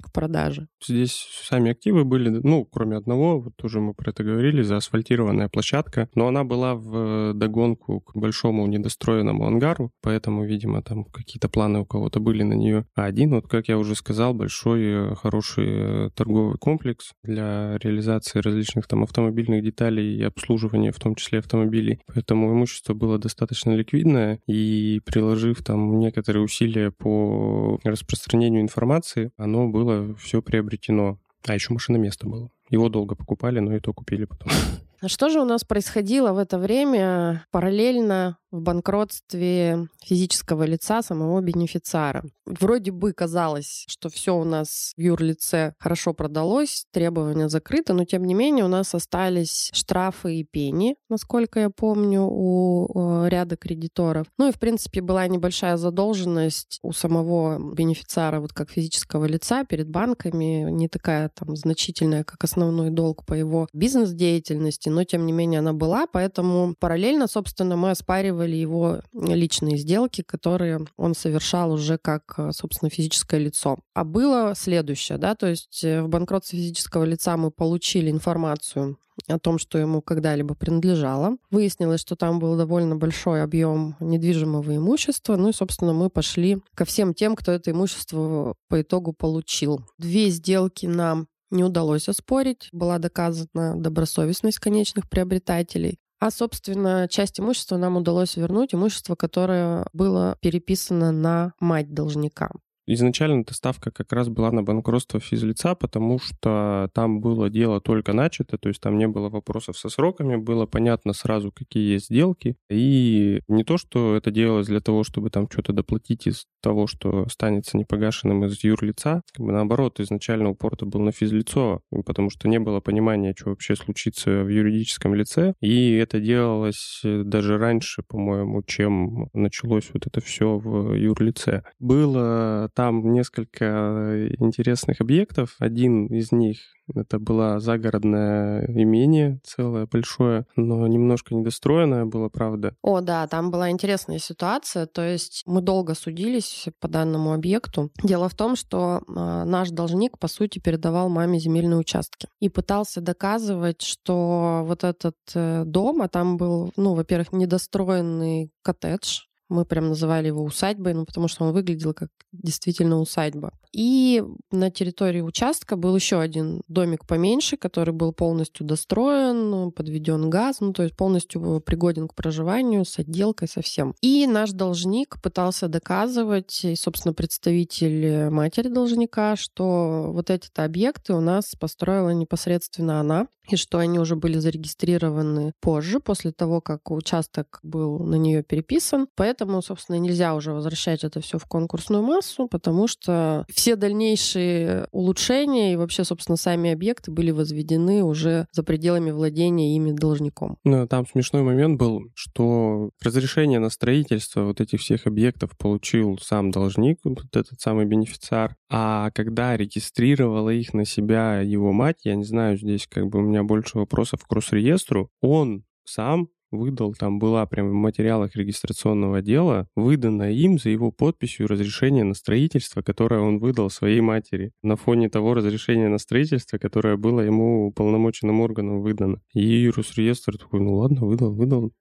к 0.00 0.12
продаже. 0.12 0.68
Здесь 0.86 1.26
сами 1.42 1.70
активы 1.70 2.04
были, 2.04 2.28
ну, 2.28 2.64
кроме 2.64 2.96
одного, 2.96 3.40
вот 3.40 3.56
тоже 3.56 3.80
мы 3.80 3.94
про 3.94 4.10
это 4.10 4.24
говорили, 4.24 4.62
заасфальтированная 4.62 5.48
площадка, 5.48 6.08
но 6.14 6.28
она 6.28 6.44
была 6.44 6.74
в 6.74 7.34
догонку 7.34 8.00
к 8.00 8.16
большому 8.16 8.66
недостроенному 8.66 9.46
ангару, 9.46 9.92
поэтому, 10.02 10.44
видимо, 10.44 10.82
там 10.82 11.04
какие-то 11.04 11.48
планы 11.48 11.80
у 11.80 11.84
кого-то 11.84 12.20
были 12.20 12.42
на 12.42 12.54
нее. 12.54 12.86
А 12.94 13.04
один, 13.04 13.30
вот 13.30 13.48
как 13.48 13.68
я 13.68 13.78
уже 13.78 13.94
сказал, 13.94 14.34
большой 14.34 14.82
э, 14.84 15.14
хороший 15.14 15.66
э, 15.68 16.10
торговый 16.14 16.56
комплекс 16.58 17.12
для 17.22 17.78
реализации 17.78 18.40
различных 18.40 18.86
там 18.86 19.02
автомобильных 19.02 19.62
деталей 19.62 20.16
и 20.16 20.22
обслуживания, 20.22 20.92
в 20.92 20.98
том 20.98 21.14
числе 21.14 21.38
автомобилей. 21.38 22.00
Поэтому 22.06 22.52
имущество 22.52 22.94
было 22.94 23.18
достаточно 23.18 23.72
ликвидное, 23.72 24.40
и 24.46 25.00
приложив 25.04 25.62
там 25.62 25.98
некоторые 25.98 26.42
усилия 26.42 26.90
по 26.90 27.78
распространению 27.84 28.62
информации, 28.62 29.32
оно 29.36 29.68
было 29.68 29.89
было 29.90 30.14
все 30.16 30.42
приобретено. 30.42 31.18
А 31.46 31.54
еще 31.54 31.72
машина 31.72 31.96
место 31.96 32.28
было. 32.28 32.50
Его 32.68 32.88
долго 32.88 33.14
покупали, 33.14 33.60
но 33.60 33.74
и 33.74 33.80
то 33.80 33.92
купили 33.92 34.24
потом. 34.24 34.52
А 35.02 35.08
что 35.08 35.30
же 35.30 35.40
у 35.40 35.44
нас 35.44 35.64
происходило 35.64 36.32
в 36.32 36.38
это 36.38 36.58
время 36.58 37.46
параллельно 37.50 38.36
в 38.50 38.60
банкротстве 38.60 39.88
физического 40.04 40.64
лица 40.64 41.02
самого 41.02 41.40
бенефициара? 41.40 42.24
Вроде 42.44 42.90
бы 42.90 43.12
казалось, 43.12 43.84
что 43.88 44.10
все 44.10 44.36
у 44.36 44.44
нас 44.44 44.92
в 44.96 45.00
юрлице 45.00 45.74
хорошо 45.78 46.12
продалось, 46.12 46.84
требования 46.92 47.48
закрыты, 47.48 47.92
но 47.92 48.04
тем 48.04 48.24
не 48.24 48.34
менее 48.34 48.64
у 48.64 48.68
нас 48.68 48.94
остались 48.94 49.70
штрафы 49.72 50.36
и 50.36 50.44
пени, 50.44 50.96
насколько 51.08 51.60
я 51.60 51.70
помню, 51.70 52.26
у 52.28 53.26
ряда 53.26 53.56
кредиторов. 53.56 54.26
Ну 54.36 54.48
и, 54.48 54.52
в 54.52 54.58
принципе, 54.58 55.00
была 55.00 55.26
небольшая 55.28 55.76
задолженность 55.76 56.78
у 56.82 56.92
самого 56.92 57.72
бенефициара, 57.74 58.40
вот 58.40 58.52
как 58.52 58.70
физического 58.70 59.24
лица 59.24 59.64
перед 59.64 59.88
банками, 59.88 60.70
не 60.70 60.88
такая 60.88 61.30
там 61.30 61.56
значительная, 61.56 62.24
как 62.24 62.44
основной 62.44 62.90
долг 62.90 63.24
по 63.24 63.32
его 63.32 63.68
бизнес-деятельности, 63.72 64.89
но 64.94 65.04
тем 65.04 65.26
не 65.26 65.32
менее 65.32 65.60
она 65.60 65.72
была, 65.72 66.06
поэтому 66.06 66.74
параллельно, 66.78 67.26
собственно, 67.26 67.76
мы 67.76 67.90
оспаривали 67.90 68.56
его 68.56 69.00
личные 69.12 69.76
сделки, 69.76 70.22
которые 70.22 70.86
он 70.96 71.14
совершал 71.14 71.72
уже 71.72 71.98
как, 71.98 72.34
э, 72.38 72.50
собственно, 72.52 72.90
физическое 72.90 73.40
лицо. 73.40 73.78
А 73.94 74.04
было 74.04 74.54
следующее, 74.56 75.18
да, 75.18 75.34
то 75.34 75.46
есть 75.46 75.84
э, 75.84 76.02
в 76.02 76.08
банкротстве 76.08 76.58
физического 76.58 77.04
лица 77.04 77.36
мы 77.36 77.50
получили 77.50 78.10
информацию 78.10 78.96
о 79.28 79.38
том, 79.38 79.58
что 79.58 79.78
ему 79.78 80.02
когда-либо 80.02 80.54
принадлежало. 80.54 81.36
Выяснилось, 81.50 82.00
что 82.00 82.16
там 82.16 82.38
был 82.38 82.56
довольно 82.56 82.96
большой 82.96 83.42
объем 83.42 83.96
недвижимого 84.00 84.76
имущества. 84.76 85.36
Ну 85.36 85.50
и, 85.50 85.52
собственно, 85.52 85.92
мы 85.92 86.10
пошли 86.10 86.58
ко 86.74 86.84
всем 86.84 87.14
тем, 87.14 87.36
кто 87.36 87.52
это 87.52 87.70
имущество 87.70 88.54
по 88.68 88.80
итогу 88.80 89.12
получил. 89.12 89.84
Две 89.98 90.30
сделки 90.30 90.86
нам 90.86 91.28
не 91.50 91.64
удалось 91.64 92.08
оспорить. 92.08 92.68
Была 92.72 92.98
доказана 92.98 93.74
добросовестность 93.76 94.58
конечных 94.58 95.08
приобретателей. 95.08 95.98
А, 96.20 96.30
собственно, 96.30 97.08
часть 97.08 97.40
имущества 97.40 97.78
нам 97.78 97.96
удалось 97.96 98.36
вернуть, 98.36 98.74
имущество, 98.74 99.14
которое 99.14 99.86
было 99.94 100.36
переписано 100.42 101.12
на 101.12 101.54
мать 101.60 101.94
должника. 101.94 102.50
Изначально 102.94 103.42
эта 103.42 103.54
ставка 103.54 103.90
как 103.90 104.12
раз 104.12 104.28
была 104.28 104.50
на 104.52 104.62
банкротство 104.62 105.20
физлица, 105.20 105.74
потому 105.74 106.18
что 106.18 106.90
там 106.94 107.20
было 107.20 107.50
дело 107.50 107.80
только 107.80 108.12
начато, 108.12 108.58
то 108.58 108.68
есть 108.68 108.80
там 108.80 108.98
не 108.98 109.08
было 109.08 109.28
вопросов 109.28 109.78
со 109.78 109.88
сроками, 109.88 110.36
было 110.36 110.66
понятно 110.66 111.12
сразу, 111.12 111.52
какие 111.52 111.92
есть 111.92 112.06
сделки. 112.06 112.56
И 112.68 113.42
не 113.48 113.64
то, 113.64 113.76
что 113.78 114.16
это 114.16 114.30
делалось 114.30 114.66
для 114.66 114.80
того, 114.80 115.04
чтобы 115.04 115.30
там 115.30 115.48
что-то 115.50 115.72
доплатить 115.72 116.26
из 116.26 116.46
того, 116.62 116.86
что 116.86 117.24
останется 117.24 117.76
непогашенным 117.76 118.44
из 118.44 118.62
юрлица, 118.62 119.22
как 119.32 119.46
бы 119.46 119.52
наоборот, 119.52 120.00
изначально 120.00 120.50
упор-то 120.50 120.86
был 120.86 121.00
на 121.00 121.12
физлицо, 121.12 121.80
потому 122.04 122.30
что 122.30 122.48
не 122.48 122.58
было 122.58 122.80
понимания, 122.80 123.34
что 123.36 123.50
вообще 123.50 123.76
случится 123.76 124.42
в 124.42 124.48
юридическом 124.48 125.14
лице, 125.14 125.54
и 125.60 125.94
это 125.94 126.20
делалось 126.20 127.00
э, 127.04 127.22
даже 127.24 127.58
раньше, 127.58 128.02
по-моему, 128.02 128.62
чем 128.62 129.28
началось 129.32 129.90
вот 129.92 130.06
это 130.06 130.20
все 130.20 130.58
в 130.58 130.94
юрлице. 130.94 131.62
Было 131.78 132.70
там 132.80 133.12
несколько 133.12 134.26
интересных 134.38 135.02
объектов. 135.02 135.54
Один 135.58 136.06
из 136.06 136.32
них 136.32 136.56
это 136.94 137.18
было 137.18 137.60
загородное 137.60 138.64
имение 138.68 139.38
целое, 139.44 139.86
большое, 139.86 140.46
но 140.56 140.86
немножко 140.86 141.34
недостроенное 141.34 142.06
было, 142.06 142.30
правда. 142.30 142.74
О, 142.82 143.02
да, 143.02 143.26
там 143.26 143.50
была 143.50 143.68
интересная 143.68 144.18
ситуация. 144.18 144.86
То 144.86 145.02
есть 145.02 145.42
мы 145.44 145.60
долго 145.60 145.94
судились 145.94 146.68
по 146.80 146.88
данному 146.88 147.34
объекту. 147.34 147.90
Дело 148.02 148.30
в 148.30 148.34
том, 148.34 148.56
что 148.56 149.02
э, 149.06 149.12
наш 149.44 149.68
должник, 149.68 150.18
по 150.18 150.26
сути, 150.26 150.58
передавал 150.58 151.10
маме 151.10 151.38
земельные 151.38 151.78
участки 151.78 152.28
и 152.40 152.48
пытался 152.48 153.02
доказывать, 153.02 153.82
что 153.82 154.62
вот 154.64 154.84
этот 154.84 155.16
э, 155.34 155.64
дом, 155.66 156.00
а 156.00 156.08
там 156.08 156.38
был, 156.38 156.72
ну, 156.76 156.94
во-первых, 156.94 157.32
недостроенный 157.32 158.50
коттедж, 158.62 159.20
мы 159.50 159.64
прям 159.64 159.88
называли 159.88 160.28
его 160.28 160.42
усадьбой, 160.42 160.94
ну, 160.94 161.04
потому 161.04 161.28
что 161.28 161.44
он 161.44 161.52
выглядел 161.52 161.92
как 161.92 162.08
действительно 162.32 162.98
усадьба. 163.00 163.52
И 163.72 164.22
на 164.50 164.70
территории 164.70 165.20
участка 165.20 165.76
был 165.76 165.94
еще 165.94 166.20
один 166.20 166.62
домик 166.68 167.06
поменьше, 167.06 167.56
который 167.56 167.92
был 167.92 168.12
полностью 168.12 168.66
достроен, 168.66 169.70
подведен 169.72 170.30
газ, 170.30 170.60
ну 170.60 170.72
то 170.72 170.82
есть 170.82 170.96
полностью 170.96 171.60
пригоден 171.60 172.08
к 172.08 172.14
проживанию 172.14 172.84
с 172.84 172.98
отделкой 172.98 173.48
совсем. 173.48 173.94
И 174.00 174.26
наш 174.26 174.50
должник 174.50 175.20
пытался 175.22 175.68
доказывать, 175.68 176.64
и, 176.64 176.74
собственно, 176.74 177.12
представитель 177.12 178.30
матери 178.30 178.68
должника, 178.68 179.36
что 179.36 180.10
вот 180.12 180.30
эти-то 180.30 180.64
объекты 180.64 181.14
у 181.14 181.20
нас 181.20 181.54
построила 181.58 182.10
непосредственно 182.10 183.00
она, 183.00 183.26
и 183.52 183.56
что 183.56 183.78
они 183.78 183.98
уже 183.98 184.16
были 184.16 184.38
зарегистрированы 184.38 185.52
позже, 185.60 186.00
после 186.00 186.32
того, 186.32 186.60
как 186.60 186.90
участок 186.90 187.60
был 187.62 187.98
на 188.00 188.16
нее 188.16 188.42
переписан. 188.42 189.08
Поэтому, 189.14 189.62
собственно, 189.62 189.96
нельзя 189.96 190.34
уже 190.34 190.52
возвращать 190.52 191.04
это 191.04 191.20
все 191.20 191.38
в 191.38 191.46
конкурсную 191.46 192.02
массу, 192.02 192.48
потому 192.48 192.86
что 192.86 193.44
все 193.52 193.76
дальнейшие 193.76 194.86
улучшения 194.92 195.72
и 195.72 195.76
вообще, 195.76 196.04
собственно, 196.04 196.36
сами 196.36 196.70
объекты 196.70 197.10
были 197.10 197.30
возведены 197.30 198.02
уже 198.02 198.46
за 198.52 198.62
пределами 198.62 199.10
владения 199.10 199.76
ими 199.76 199.92
должником. 199.92 200.56
Ну, 200.64 200.86
там 200.86 201.06
смешной 201.06 201.42
момент 201.42 201.78
был, 201.78 202.02
что 202.14 202.90
разрешение 203.02 203.58
на 203.58 203.70
строительство 203.70 204.44
вот 204.44 204.60
этих 204.60 204.80
всех 204.80 205.06
объектов 205.06 205.56
получил 205.58 206.18
сам 206.18 206.50
должник, 206.50 206.98
вот 207.04 207.34
этот 207.34 207.60
самый 207.60 207.86
бенефициар, 207.86 208.56
а 208.70 209.10
когда 209.10 209.56
регистрировала 209.56 210.50
их 210.50 210.74
на 210.74 210.84
себя 210.84 211.40
его 211.40 211.72
мать, 211.72 211.98
я 212.04 212.14
не 212.14 212.24
знаю, 212.24 212.56
здесь 212.56 212.86
как 212.88 213.08
бы 213.08 213.18
у 213.18 213.22
меня 213.22 213.39
больше 213.44 213.78
вопросов 213.78 214.24
к 214.26 214.32
Росреестру, 214.32 215.10
он 215.20 215.64
сам 215.84 216.28
выдал, 216.50 216.94
там 216.94 217.18
была 217.18 217.46
прям 217.46 217.70
в 217.70 217.74
материалах 217.74 218.36
регистрационного 218.36 219.22
дела, 219.22 219.66
выдано 219.76 220.32
им 220.32 220.58
за 220.58 220.70
его 220.70 220.90
подписью 220.90 221.46
разрешение 221.46 222.04
на 222.04 222.14
строительство, 222.14 222.82
которое 222.82 223.20
он 223.20 223.38
выдал 223.38 223.70
своей 223.70 224.00
матери 224.00 224.52
на 224.62 224.76
фоне 224.76 225.08
того 225.08 225.34
разрешения 225.34 225.88
на 225.88 225.98
строительство, 225.98 226.58
которое 226.58 226.96
было 226.96 227.20
ему 227.20 227.68
уполномоченным 227.68 228.40
органом 228.40 228.82
выдано. 228.82 229.20
И 229.34 229.70
Росреестр 229.70 230.38
такой, 230.38 230.60
ну 230.60 230.76
ладно, 230.76 231.06
выдал, 231.06 231.32
выдал, 231.32 231.72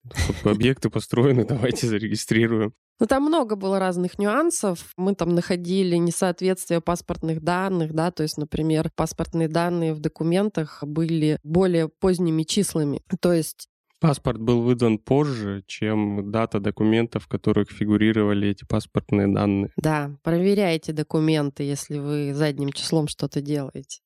объекты 0.43 0.89
построены, 0.89 1.45
давайте 1.45 1.87
зарегистрируем. 1.87 2.73
Ну, 2.99 3.07
там 3.07 3.23
много 3.23 3.55
было 3.55 3.79
разных 3.79 4.19
нюансов. 4.19 4.91
Мы 4.97 5.15
там 5.15 5.33
находили 5.33 5.95
несоответствие 5.95 6.81
паспортных 6.81 7.41
данных, 7.41 7.93
да, 7.93 8.11
то 8.11 8.23
есть, 8.23 8.37
например, 8.37 8.91
паспортные 8.93 9.47
данные 9.47 9.93
в 9.93 9.99
документах 9.99 10.83
были 10.83 11.39
более 11.43 11.87
поздними 11.87 12.43
числами. 12.43 13.01
То 13.21 13.31
есть 13.31 13.69
Паспорт 13.99 14.39
был 14.39 14.61
выдан 14.61 14.97
позже, 14.97 15.63
чем 15.67 16.31
дата 16.31 16.59
документов, 16.59 17.25
в 17.25 17.27
которых 17.27 17.69
фигурировали 17.69 18.47
эти 18.47 18.63
паспортные 18.63 19.27
данные. 19.27 19.71
Да, 19.75 20.17
проверяйте 20.23 20.93
документы, 20.93 21.63
если 21.63 21.97
вы 21.97 22.33
задним 22.33 22.71
числом 22.71 23.09
что-то 23.09 23.41
делаете. 23.41 23.99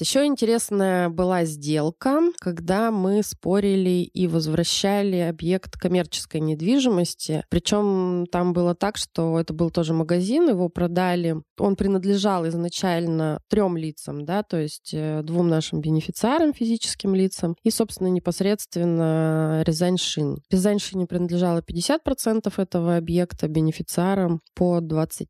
Еще 0.00 0.24
интересная 0.24 1.10
была 1.10 1.44
сделка, 1.44 2.20
когда 2.40 2.90
мы 2.90 3.22
спорили 3.22 4.02
и 4.02 4.26
возвращали 4.26 5.16
объект 5.18 5.76
коммерческой 5.76 6.40
недвижимости. 6.40 7.44
Причем 7.50 8.26
там 8.32 8.54
было 8.54 8.74
так, 8.74 8.96
что 8.96 9.38
это 9.38 9.52
был 9.52 9.70
тоже 9.70 9.92
магазин, 9.92 10.48
его 10.48 10.70
продали. 10.70 11.36
Он 11.58 11.76
принадлежал 11.76 12.48
изначально 12.48 13.40
трем 13.48 13.76
лицам, 13.76 14.24
да, 14.24 14.42
то 14.42 14.56
есть 14.56 14.92
э, 14.94 15.20
двум 15.22 15.48
нашим 15.48 15.82
бенефициарам, 15.82 16.54
физическим 16.54 17.14
лицам, 17.14 17.54
и, 17.62 17.70
собственно, 17.70 18.08
непосредственно 18.08 19.62
Рязань 19.66 19.98
Шин. 19.98 20.38
Рязань 20.50 20.78
Шине 20.78 21.06
принадлежало 21.06 21.60
50% 21.60 22.52
этого 22.56 22.96
объекта, 22.96 23.48
бенефициарам 23.48 24.40
по 24.54 24.78
25%. 24.78 25.26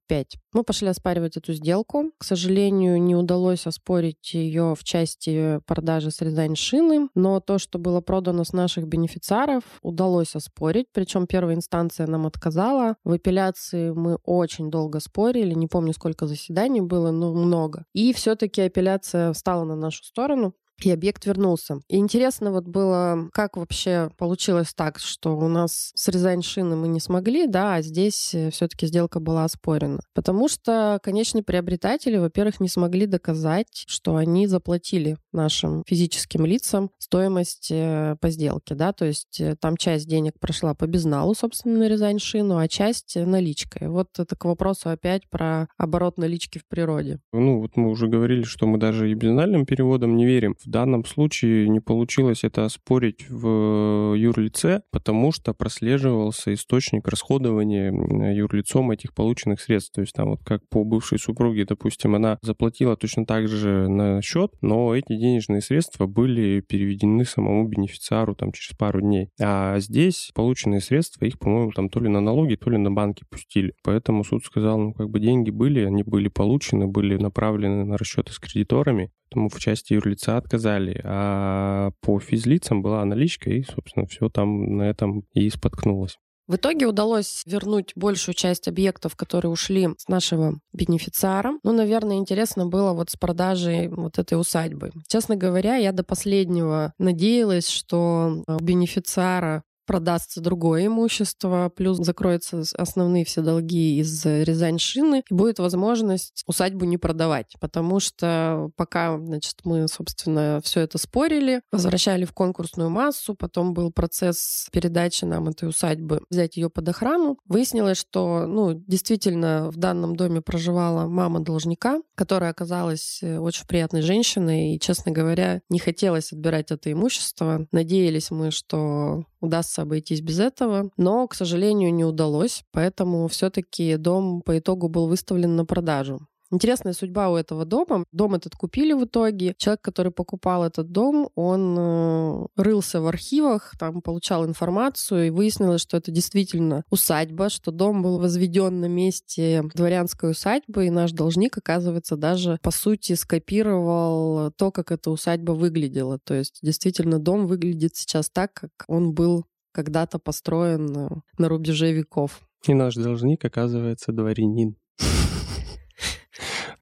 Мы 0.53 0.65
пошли 0.65 0.89
оспаривать 0.89 1.37
эту 1.37 1.53
сделку. 1.55 2.11
К 2.19 2.25
сожалению, 2.25 3.01
не 3.01 3.15
удалось 3.15 3.67
оспорить 3.67 4.35
ее 4.35 4.60
ее 4.61 4.75
в 4.75 4.85
части 4.85 5.61
продажи 5.67 6.11
с 6.11 6.21
шины, 6.55 7.09
но 7.15 7.41
то, 7.41 7.59
что 7.59 7.79
было 7.79 8.01
продано 8.01 8.45
с 8.45 8.53
наших 8.53 8.87
бенефициаров, 8.87 9.63
удалось 9.83 10.37
оспорить, 10.37 10.87
причем 10.93 11.27
первая 11.27 11.57
инстанция 11.57 12.07
нам 12.07 12.27
отказала. 12.27 12.97
В 13.05 13.13
апелляции 13.13 13.91
мы 13.91 14.19
очень 14.25 14.71
долго 14.71 15.01
спорили, 15.01 15.55
не 15.55 15.67
помню, 15.67 15.93
сколько 15.93 16.27
заседаний 16.27 16.81
было, 16.81 17.11
но 17.11 17.33
много. 17.33 17.85
И 17.95 18.13
все-таки 18.13 18.63
апелляция 18.63 19.33
встала 19.33 19.65
на 19.65 19.77
нашу 19.77 20.05
сторону 20.05 20.55
и 20.87 20.91
объект 20.91 21.27
вернулся. 21.27 21.81
И 21.89 21.97
интересно 21.97 22.53
вот 22.53 22.67
было, 22.67 23.29
как 23.33 23.57
вообще 23.57 24.11
получилось 24.17 24.73
так, 24.75 24.99
что 24.99 25.37
у 25.37 25.49
нас 25.49 25.93
с 25.95 26.09
Рязань 26.09 26.43
шины 26.43 26.77
мы 26.77 26.89
не 26.89 27.01
смогли, 27.01 27.47
да, 27.47 27.77
а 27.77 27.83
здесь 27.83 28.35
э, 28.35 28.51
все-таки 28.51 28.87
сделка 28.87 29.21
была 29.21 29.45
оспорена. 29.45 30.01
Потому 30.15 30.49
что 30.49 30.99
конечные 31.03 31.43
приобретатели, 31.43 32.17
во-первых, 32.17 32.61
не 32.61 32.69
смогли 32.69 33.07
доказать, 33.07 33.85
что 33.87 34.17
они 34.17 34.47
заплатили 34.47 35.17
нашим 35.33 35.85
физическим 35.87 36.47
лицам 36.47 36.91
стоимость 36.99 37.69
э, 37.71 38.17
по 38.21 38.31
сделке, 38.31 38.75
да, 38.75 38.93
то 38.93 39.05
есть 39.05 39.41
э, 39.41 39.57
там 39.57 39.77
часть 39.77 40.09
денег 40.09 40.35
прошла 40.41 40.75
по 40.75 40.87
безналу, 40.87 41.35
собственно, 41.35 41.79
на 41.79 41.89
Рязань 41.89 42.19
шину, 42.19 42.59
а 42.59 42.69
часть 42.69 43.17
наличкой. 43.17 43.89
Вот 43.89 44.09
это 44.19 44.37
к 44.37 44.45
вопросу 44.45 44.91
опять 44.91 45.29
про 45.29 45.69
оборот 45.77 46.19
налички 46.19 46.59
в 46.59 46.67
природе. 46.67 47.21
Ну, 47.33 47.61
вот 47.61 47.77
мы 47.77 47.91
уже 47.91 48.09
говорили, 48.09 48.43
что 48.43 48.67
мы 48.67 48.79
даже 48.79 49.11
и 49.11 49.15
безнальным 49.15 49.67
переводом 49.67 50.17
не 50.17 50.27
верим. 50.27 50.57
В 50.65 50.70
данном 50.71 51.05
случае 51.05 51.69
не 51.69 51.81
получилось 51.81 52.45
это 52.45 52.65
оспорить 52.65 53.29
в 53.29 54.15
юрлице, 54.17 54.83
потому 54.91 55.33
что 55.33 55.53
прослеживался 55.53 56.55
источник 56.55 57.07
расходования 57.09 57.93
юрлицом 58.33 58.91
этих 58.91 59.15
полученных 59.15 59.61
средств. 59.61 59.93
То 59.95 60.01
есть 60.01 60.15
там 60.15 60.31
вот 60.31 60.41
как 60.45 60.67
по 60.69 60.85
бывшей 60.85 61.19
супруге, 61.19 61.65
допустим, 61.65 62.15
она 62.15 62.39
заплатила 62.43 62.97
точно 62.97 63.27
так 63.27 63.49
же 63.49 63.89
на 63.89 64.23
счет, 64.23 64.53
но 64.61 64.95
эти 64.95 65.17
денежные 65.17 65.61
средства 65.61 66.07
были 66.07 66.61
переведены 66.61 67.25
самому 67.25 67.67
бенефициару 67.67 68.35
там 68.35 68.53
через 68.53 68.77
пару 68.77 69.01
дней. 69.01 69.29
А 69.41 69.79
здесь 69.81 70.31
полученные 70.35 70.81
средства, 70.81 71.25
их, 71.25 71.39
по-моему, 71.39 71.73
там 71.73 71.89
то 71.89 72.01
ли 72.01 72.09
на 72.09 72.21
налоги, 72.21 72.55
то 72.55 72.71
ли 72.71 72.79
на 72.79 72.91
банки 72.91 73.25
пустили. 73.29 73.75
Поэтому 73.83 74.25
суд 74.25 74.45
сказал, 74.45 74.79
ну 74.79 74.93
как 74.93 75.11
бы 75.11 75.21
деньги 75.21 75.51
были, 75.51 75.81
они 75.81 76.03
были 76.03 76.29
получены, 76.29 76.87
были 76.87 77.17
направлены 77.17 77.85
на 77.85 77.97
расчеты 77.97 78.33
с 78.33 78.39
кредиторами, 78.39 79.11
Поэтому 79.31 79.49
в 79.49 79.61
части 79.61 79.93
юрлица 79.93 80.37
отказали, 80.37 81.01
а 81.05 81.91
по 82.01 82.19
физлицам 82.19 82.83
была 82.83 83.05
наличка, 83.05 83.51
и, 83.51 83.63
собственно, 83.63 84.07
все 84.07 84.29
там 84.29 84.77
на 84.77 84.83
этом 84.83 85.25
и 85.35 85.49
споткнулось. 85.51 86.19
В 86.49 86.57
итоге 86.57 86.87
удалось 86.87 87.45
вернуть 87.47 87.93
большую 87.95 88.35
часть 88.35 88.67
объектов, 88.67 89.15
которые 89.15 89.53
ушли 89.53 89.91
с 89.97 90.09
нашего 90.09 90.59
бенефициара. 90.73 91.53
Ну, 91.63 91.71
наверное, 91.71 92.17
интересно 92.17 92.67
было 92.67 92.93
вот 92.93 93.11
с 93.11 93.15
продажей 93.15 93.87
вот 93.87 94.19
этой 94.19 94.35
усадьбы. 94.37 94.91
Честно 95.07 95.37
говоря, 95.37 95.77
я 95.77 95.93
до 95.93 96.03
последнего 96.03 96.93
надеялась, 96.99 97.69
что 97.69 98.43
у 98.49 98.65
бенефициара 98.65 99.63
продастся 99.91 100.41
другое 100.41 100.87
имущество, 100.87 101.69
плюс 101.75 101.97
закроются 101.99 102.63
основные 102.79 103.25
все 103.25 103.43
долги 103.43 103.99
из 103.99 104.25
Рязань-Шины, 104.25 105.25
и 105.29 105.35
будет 105.35 105.59
возможность 105.59 106.45
усадьбу 106.47 106.85
не 106.85 106.97
продавать, 106.97 107.57
потому 107.59 107.99
что 107.99 108.71
пока, 108.77 109.19
значит, 109.19 109.57
мы, 109.65 109.89
собственно, 109.89 110.61
все 110.63 110.83
это 110.83 110.97
спорили, 110.97 111.63
возвращали 111.73 112.25
в 112.25 112.33
конкурсную 112.33 112.89
массу, 112.89 113.35
потом 113.35 113.75
был 113.75 113.91
процесс 113.91 114.69
передачи 114.71 115.25
нам 115.25 115.49
этой 115.49 115.69
усадьбы, 115.69 116.23
взять 116.31 116.57
ее 116.57 116.71
под 116.71 116.89
охрану. 116.89 117.39
Выяснилось, 117.47 117.99
что, 117.99 118.47
ну, 118.47 118.75
действительно, 118.75 119.73
в 119.73 119.77
данном 119.77 120.15
доме 120.15 120.41
проживала 120.41 121.09
мама 121.09 121.41
должника, 121.41 122.01
которая 122.15 122.53
оказалась 122.53 123.19
э, 123.23 123.39
очень 123.39 123.67
приятной 123.67 124.03
женщиной, 124.03 124.77
и, 124.77 124.79
честно 124.79 125.11
говоря, 125.11 125.63
не 125.69 125.81
хотелось 125.81 126.33
отбирать 126.33 126.71
это 126.71 126.93
имущество. 126.93 127.67
Надеялись 127.73 128.31
мы, 128.31 128.53
что 128.53 129.25
удастся 129.41 129.83
обойтись 129.83 130.21
без 130.21 130.39
этого, 130.41 130.91
но, 130.97 131.27
к 131.27 131.35
сожалению, 131.35 131.93
не 131.95 132.05
удалось, 132.05 132.63
поэтому 132.73 133.27
все-таки 133.29 133.97
дом 133.97 134.43
по 134.43 134.59
итогу 134.59 134.89
был 134.89 135.09
выставлен 135.09 135.57
на 135.57 135.65
продажу. 135.65 136.27
Интересная 136.53 136.93
судьба 136.93 137.31
у 137.31 137.37
этого 137.37 137.65
дома. 137.65 138.05
Дом 138.13 138.35
этот 138.35 138.57
купили 138.57 138.93
в 138.93 139.05
итоге. 139.05 139.55
Человек, 139.57 139.83
который 139.83 140.11
покупал 140.11 140.65
этот 140.65 140.91
дом, 140.91 141.31
он 141.35 141.77
э, 141.79 142.47
рылся 142.57 143.01
в 143.01 143.07
архивах, 143.07 143.75
там 143.79 144.03
получал 144.03 144.45
информацию, 144.45 145.29
и 145.29 145.31
выяснилось, 145.31 145.81
что 145.81 145.97
это 145.97 146.11
действительно 146.11 146.85
усадьба, 146.91 147.51
что 147.51 147.71
дом 147.71 148.03
был 148.03 148.19
возведен 148.19 148.81
на 148.81 148.87
месте 148.87 149.63
дворянской 149.75 150.33
усадьбы, 150.33 150.87
и 150.87 150.91
наш 150.91 151.13
должник, 151.13 151.57
оказывается, 151.57 152.17
даже, 152.17 152.59
по 152.63 152.73
сути, 152.73 153.15
скопировал 153.15 154.51
то, 154.53 154.73
как 154.73 154.91
эта 154.91 155.11
усадьба 155.11 155.53
выглядела. 155.53 156.19
То 156.19 156.35
есть, 156.35 156.59
действительно, 156.63 157.19
дом 157.19 157.47
выглядит 157.47 157.95
сейчас 157.95 158.29
так, 158.29 158.55
как 158.55 158.71
он 158.89 159.15
был 159.15 159.45
когда-то 159.73 160.19
построен 160.19 160.97
э, 160.97 161.09
на 161.39 161.49
рубеже 161.49 161.93
веков. 161.93 162.41
И 162.67 162.75
наш 162.75 162.95
должник, 162.95 163.45
оказывается, 163.45 164.13
дворянин. 164.13 164.77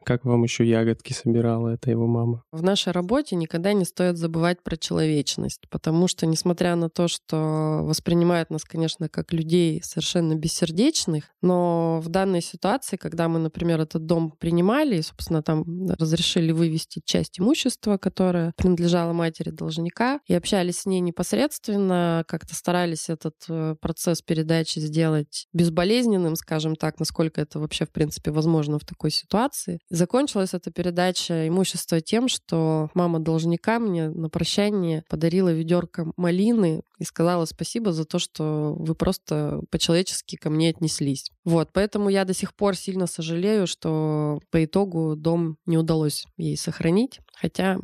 Как 0.08 0.24
вам 0.24 0.42
еще 0.42 0.64
ягодки 0.64 1.12
собирала 1.12 1.74
эта 1.74 1.90
его 1.90 2.06
мама? 2.06 2.42
В 2.50 2.62
нашей 2.62 2.94
работе 2.94 3.36
никогда 3.36 3.74
не 3.74 3.84
стоит 3.84 4.16
забывать 4.16 4.62
про 4.62 4.78
человечность, 4.78 5.68
потому 5.68 6.08
что, 6.08 6.24
несмотря 6.24 6.76
на 6.76 6.88
то, 6.88 7.08
что 7.08 7.80
воспринимают 7.82 8.48
нас, 8.48 8.64
конечно, 8.64 9.10
как 9.10 9.34
людей 9.34 9.82
совершенно 9.84 10.34
бессердечных, 10.34 11.24
но 11.42 12.00
в 12.02 12.08
данной 12.08 12.40
ситуации, 12.40 12.96
когда 12.96 13.28
мы, 13.28 13.38
например, 13.38 13.82
этот 13.82 14.06
дом 14.06 14.32
принимали, 14.38 14.96
и, 14.96 15.02
собственно, 15.02 15.42
там 15.42 15.66
разрешили 15.98 16.52
вывести 16.52 17.02
часть 17.04 17.38
имущества, 17.38 17.98
которое 17.98 18.54
принадлежало 18.56 19.12
матери 19.12 19.50
должника, 19.50 20.20
и 20.26 20.32
общались 20.32 20.78
с 20.78 20.86
ней 20.86 21.00
непосредственно, 21.00 22.24
как-то 22.26 22.54
старались 22.54 23.10
этот 23.10 23.34
э, 23.50 23.74
процесс 23.78 24.22
передачи 24.22 24.78
сделать 24.78 25.48
безболезненным, 25.52 26.34
скажем 26.36 26.76
так, 26.76 26.98
насколько 26.98 27.42
это 27.42 27.58
вообще, 27.60 27.84
в 27.84 27.90
принципе, 27.90 28.30
возможно 28.30 28.78
в 28.78 28.86
такой 28.86 29.10
ситуации. 29.10 29.80
Закончилась 29.98 30.54
эта 30.54 30.70
передача 30.70 31.48
имущества 31.48 32.00
тем, 32.00 32.28
что 32.28 32.88
мама 32.94 33.18
должника 33.18 33.80
мне 33.80 34.10
на 34.10 34.30
прощание 34.30 35.02
подарила 35.08 35.52
ведерко 35.52 36.12
малины 36.16 36.82
и 37.00 37.04
сказала 37.04 37.46
спасибо 37.46 37.92
за 37.92 38.04
то, 38.04 38.20
что 38.20 38.76
вы 38.78 38.94
просто 38.94 39.60
по-человечески 39.70 40.36
ко 40.36 40.50
мне 40.50 40.70
отнеслись. 40.70 41.32
Вот, 41.44 41.70
поэтому 41.72 42.10
я 42.10 42.24
до 42.24 42.32
сих 42.32 42.54
пор 42.54 42.76
сильно 42.76 43.08
сожалею, 43.08 43.66
что 43.66 44.40
по 44.50 44.64
итогу 44.64 45.16
дом 45.16 45.56
не 45.66 45.76
удалось 45.76 46.26
ей 46.36 46.56
сохранить, 46.56 47.18
хотя 47.34 47.78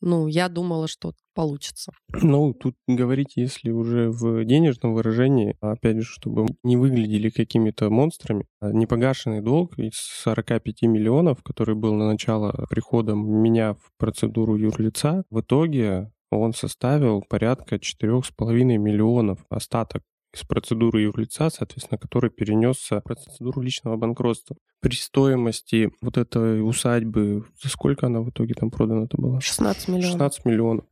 ну, 0.00 0.26
я 0.26 0.48
думала, 0.48 0.88
что 0.88 1.12
получится. 1.38 1.92
Ну, 2.20 2.52
тут 2.52 2.74
говорить, 2.88 3.36
если 3.36 3.70
уже 3.70 4.10
в 4.10 4.44
денежном 4.44 4.94
выражении, 4.94 5.56
опять 5.60 5.98
же, 5.98 6.02
чтобы 6.02 6.46
не 6.64 6.76
выглядели 6.76 7.30
какими-то 7.30 7.90
монстрами, 7.90 8.44
а 8.60 8.72
непогашенный 8.72 9.40
долг 9.40 9.78
из 9.78 9.94
45 9.94 10.82
миллионов, 10.82 11.44
который 11.44 11.76
был 11.76 11.94
на 11.94 12.08
начало 12.08 12.66
прихода 12.68 13.14
меня 13.14 13.74
в 13.74 13.92
процедуру 13.98 14.56
юрлица, 14.56 15.22
в 15.30 15.38
итоге 15.38 16.10
он 16.32 16.54
составил 16.54 17.22
порядка 17.22 17.76
4,5 17.76 18.64
миллионов 18.76 19.38
остаток 19.48 20.02
из 20.34 20.42
процедуры 20.42 21.02
юрлица, 21.02 21.50
соответственно, 21.50 21.98
который 21.98 22.30
перенесся 22.30 23.00
в 23.00 23.04
процедуру 23.04 23.60
личного 23.60 23.96
банкротства 23.96 24.56
при 24.80 24.94
стоимости 24.94 25.90
вот 26.00 26.16
этой 26.18 26.66
усадьбы, 26.66 27.44
за 27.62 27.68
сколько 27.68 28.06
она 28.06 28.20
в 28.20 28.30
итоге 28.30 28.54
там 28.54 28.70
продана-то 28.70 29.16
была? 29.20 29.40
16 29.40 29.88
миллионов. 29.88 30.10
16 30.10 30.44
миллионов. 30.44 30.84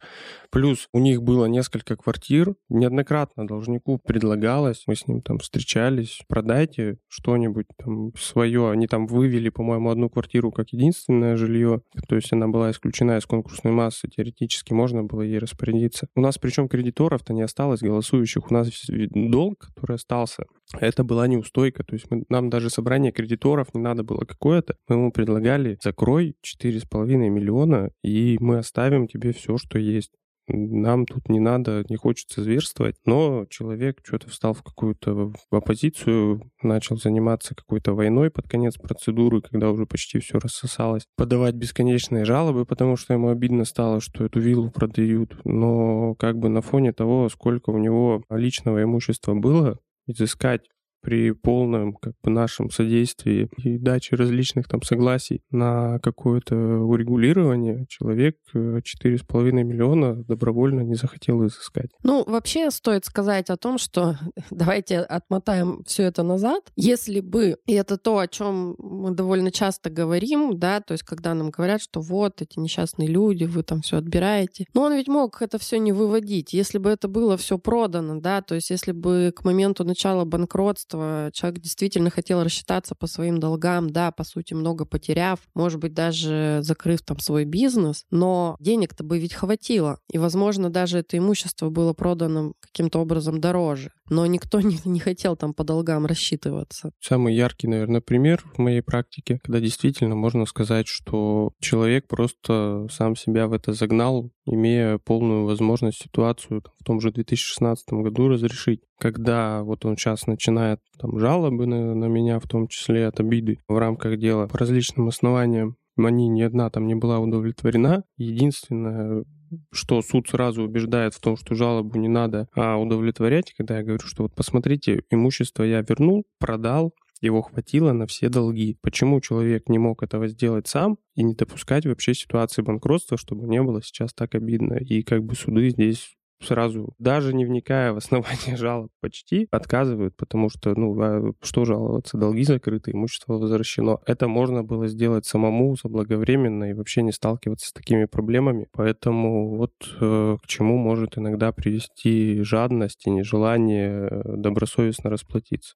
Плюс 0.51 0.89
у 0.93 0.99
них 0.99 1.23
было 1.23 1.47
несколько 1.47 1.97
квартир. 1.97 2.55
Неоднократно 2.69 3.47
должнику 3.47 3.99
предлагалось, 3.99 4.85
мы 4.87 4.97
с 4.97 5.07
ним 5.07 5.21
там 5.21 5.39
встречались, 5.39 6.21
продайте 6.29 6.99
что-нибудь 7.09 7.67
там 7.77 8.15
свое. 8.17 8.71
Они 8.71 8.87
там 8.87 9.07
вывели, 9.07 9.49
по-моему, 9.49 9.91
одну 9.91 10.09
квартиру 10.09 10.53
как 10.53 10.71
единственное 10.71 11.37
жилье. 11.37 11.83
То 12.09 12.17
есть 12.17 12.33
она 12.33 12.49
была 12.49 12.71
исключена 12.71 13.19
из 13.19 13.27
конкурсной 13.27 13.73
массы. 13.73 14.09
Теоретически 14.09 14.73
можно 14.73 15.03
было 15.03 15.23
ей 15.23 15.39
распорядиться. 15.39 16.09
У 16.15 16.21
нас 16.21 16.39
причем 16.39 16.69
кредиторов-то 16.69 17.33
не 17.33 17.43
осталось, 17.43 17.81
голосующих. 17.81 18.51
У 18.51 18.55
нас 18.55 18.71
долг, 18.89 19.69
который 19.75 19.97
остался, 19.97 20.45
это 20.79 21.05
была 21.05 21.27
неустойка. 21.27 21.85
То 21.85 21.95
есть 21.95 22.11
мы, 22.11 22.25
нам 22.29 22.51
даже 22.51 22.71
собрание 22.71 23.13
кредиторов 23.13 23.69
не 23.77 23.83
надо 23.83 24.03
было 24.03 24.25
какое-то. 24.25 24.77
Мы 24.89 24.97
ему 24.97 25.13
предлагали, 25.13 25.79
закрой 25.83 26.37
4,5 26.45 27.07
миллиона, 27.07 27.91
и 28.03 28.37
мы 28.41 28.59
оставим 28.59 29.09
тебе 29.09 29.33
все, 29.33 29.57
что 29.59 29.79
есть. 29.79 30.13
Нам 30.49 31.07
тут 31.07 31.29
не 31.29 31.41
надо, 31.41 31.85
не 31.89 31.97
хочется 31.97 32.43
зверствовать, 32.43 32.97
но 33.05 33.47
человек 33.51 33.99
что-то 34.05 34.31
встал 34.31 34.55
в 34.55 34.63
какую-то 34.63 35.33
оппозицию, 35.51 36.53
начал 36.63 36.97
заниматься 36.97 37.57
какой-то 37.57 37.95
войной 37.95 38.31
под 38.31 38.49
конец 38.49 38.77
процедуры, 38.77 39.41
когда 39.41 39.71
уже 39.71 39.87
почти 39.87 40.21
все 40.21 40.39
рассосалось, 40.39 41.07
подавать 41.17 41.57
бесконечные 41.57 42.25
жалобы, 42.25 42.65
потому 42.65 42.97
что 42.97 43.13
ему 43.13 43.31
обидно 43.31 43.65
стало, 43.65 44.01
что 44.01 44.25
эту 44.25 44.39
виллу 44.39 44.71
продают. 44.71 45.37
Но 45.45 46.15
как 46.15 46.39
бы 46.39 46.49
на 46.49 46.63
фоне 46.63 46.93
того, 46.93 47.29
сколько 47.29 47.71
у 47.71 47.79
него 47.79 48.23
личного 48.31 48.85
имущества 48.85 49.35
было, 49.35 49.81
изыскать 50.07 50.69
при 51.07 51.31
полном 51.31 51.93
как 51.93 52.15
бы 52.25 52.33
нашем 52.33 52.69
содействии 52.69 53.49
и 53.59 53.79
даче 53.79 54.17
различных 54.17 54.67
там 54.67 54.83
согласий 54.83 55.41
на 55.53 56.01
какое-то 56.01 56.57
урегулирование 56.57 57.87
человек 57.89 58.35
4,5 58.53 58.83
э, 59.05 59.53
миллиона 59.63 60.17
добровольно 60.25 60.81
не 60.81 60.97
захотел 60.97 61.47
изыскать. 61.47 61.91
Ну, 62.03 62.25
вообще 62.27 62.73
стоит 62.73 63.05
сказать 63.05 63.51
о 63.51 63.57
том, 63.57 63.79
что 63.79 64.19
давайте 64.51 64.99
отмотаем 64.99 65.85
все 65.87 66.03
это 66.03 66.25
назад. 66.25 66.73
Если 66.75 67.21
бы, 67.21 67.57
и 67.67 67.75
это 67.75 67.99
то, 67.99 68.19
о 68.19 68.27
чем 68.27 68.75
мы 68.81 69.13
довольно 69.13 69.53
часто 69.53 69.91
говорим, 69.91 70.59
да, 70.59 70.81
то 70.81 70.91
есть 70.91 71.05
когда 71.05 71.35
нам 71.35 71.51
говорят, 71.51 71.81
что 71.81 72.01
вот 72.01 72.43
эти 72.43 72.59
несчастные 72.59 73.07
люди, 73.07 73.45
вы 73.45 73.63
там 73.63 73.83
все 73.83 73.99
отбираете. 73.99 74.65
Но 74.75 74.83
он 74.83 74.95
ведь 74.95 75.07
мог 75.07 75.41
это 75.41 75.59
все 75.59 75.79
не 75.79 75.93
выводить. 75.93 76.53
Если 76.53 76.79
бы 76.79 76.91
это 76.91 77.07
было 77.07 77.37
все 77.37 77.59
продано, 77.59 78.21
да, 78.21 78.43
то 78.43 78.57
есть 78.57 78.71
если 78.71 78.91
бы 78.91 79.33
к 79.37 79.45
моменту 79.45 79.85
начала 79.85 80.25
банкротства 80.25 80.96
банкротства, 80.97 81.31
человек 81.33 81.61
действительно 81.61 82.11
хотел 82.11 82.43
рассчитаться 82.43 82.95
по 82.95 83.07
своим 83.07 83.39
долгам, 83.39 83.91
да, 83.91 84.11
по 84.11 84.25
сути, 84.25 84.55
много 84.55 84.85
потеряв, 84.85 85.41
может 85.55 85.81
быть, 85.81 85.95
даже 85.95 86.61
закрыв 86.63 87.03
там 87.03 87.19
свой 87.19 87.45
бизнес, 87.45 88.05
но 88.11 88.57
денег-то 88.61 89.05
бы 89.05 89.19
ведь 89.19 89.35
хватило. 89.35 89.99
И, 90.11 90.19
возможно, 90.19 90.71
даже 90.71 90.99
это 90.99 91.19
имущество 91.19 91.71
было 91.71 91.93
продано 91.93 92.55
каким-то 92.61 93.01
образом 93.01 93.41
дороже. 93.41 93.91
Но 94.09 94.27
никто 94.27 94.61
не, 94.63 94.79
не 94.85 95.01
хотел 95.01 95.37
там 95.37 95.55
по 95.55 95.65
долгам 95.65 96.07
рассчитываться. 96.07 96.91
Самый 97.01 97.35
яркий, 97.35 97.69
наверное, 97.69 98.01
пример 98.01 98.43
в 98.55 98.59
моей 98.59 98.83
практике, 98.83 99.39
когда 99.43 99.61
действительно 99.61 100.15
можно 100.15 100.47
сказать, 100.47 100.87
что 100.87 101.53
человек 101.61 102.07
просто 102.09 102.87
сам 102.91 103.17
себя 103.17 103.47
в 103.47 103.53
это 103.53 103.73
загнал, 103.73 104.31
имея 104.47 104.99
полную 104.99 105.45
возможность 105.45 106.03
ситуацию 106.03 106.63
в 106.79 106.85
том 106.85 107.01
же 107.01 107.11
2016 107.11 107.89
году 107.93 108.29
разрешить. 108.29 108.81
Когда 108.99 109.63
вот 109.63 109.85
он 109.85 109.97
сейчас 109.97 110.27
начинает 110.27 110.81
там 110.99 111.19
жалобы 111.19 111.67
на, 111.67 111.95
на 111.95 112.07
меня, 112.07 112.39
в 112.39 112.47
том 112.47 112.69
числе 112.69 113.07
от 113.07 113.21
обиды 113.21 113.59
в 113.69 113.77
рамках 113.77 114.19
дела 114.19 114.47
по 114.47 114.59
различным 114.59 115.09
основаниям, 115.09 115.77
они 115.97 116.29
ни 116.29 116.43
одна 116.43 116.71
там 116.71 116.87
не 116.87 116.95
была 116.95 117.19
удовлетворена. 117.19 118.05
Единственное, 118.17 119.25
что 119.73 120.03
суд 120.03 120.29
сразу 120.29 120.63
убеждает 120.63 121.15
в 121.15 121.21
том, 121.21 121.37
что 121.37 121.55
жалобу 121.55 121.99
не 121.99 122.09
надо 122.09 122.49
а 122.55 122.77
удовлетворять, 122.77 123.55
когда 123.57 123.79
я 123.79 123.85
говорю, 123.85 124.07
что 124.07 124.25
вот 124.25 124.35
посмотрите, 124.35 125.03
имущество 125.11 125.63
я 125.63 125.83
вернул, 125.83 126.25
продал, 126.39 126.93
его 127.21 127.43
хватило 127.43 127.93
на 127.93 128.07
все 128.07 128.29
долги. 128.29 128.79
Почему 128.83 129.21
человек 129.21 129.69
не 129.69 129.79
мог 129.79 130.03
этого 130.03 130.29
сделать 130.29 130.69
сам 130.69 130.99
и 131.15 131.23
не 131.23 131.35
допускать 131.35 131.87
вообще 131.87 132.15
ситуации 132.15 132.63
банкротства, 132.63 133.17
чтобы 133.17 133.49
не 133.49 133.63
было 133.63 133.83
сейчас 133.83 134.13
так 134.15 134.35
обидно? 134.35 134.75
И 134.75 135.03
как 135.03 135.25
бы 135.25 135.35
суды 135.35 135.71
здесь 135.71 136.17
сразу, 136.43 136.95
даже 136.99 137.35
не 137.35 137.45
вникая 137.45 137.93
в 137.93 137.97
основание 137.97 138.57
жалоб, 138.57 138.91
почти 139.01 139.49
отказывают, 139.51 140.17
потому 140.17 140.49
что, 140.49 140.79
ну, 140.79 140.97
а 141.01 141.33
что 141.43 141.65
жаловаться, 141.65 142.19
долги 142.19 142.45
закрыты, 142.45 142.93
имущество 142.93 143.35
возвращено. 143.35 143.99
Это 144.07 144.29
можно 144.29 144.63
было 144.63 144.89
сделать 144.89 145.27
самому 145.27 145.77
заблаговременно 145.77 146.71
и 146.71 146.75
вообще 146.75 147.03
не 147.03 147.13
сталкиваться 147.13 147.69
с 147.69 147.73
такими 147.73 148.05
проблемами. 148.05 148.69
Поэтому 148.73 149.57
вот 149.57 149.73
э, 150.01 150.37
к 150.43 150.47
чему 150.47 150.77
может 150.77 151.19
иногда 151.19 151.53
привести 151.53 152.43
жадность 152.43 153.07
и 153.07 153.11
нежелание 153.11 154.09
э, 154.11 154.23
добросовестно 154.37 155.11
расплатиться. 155.11 155.75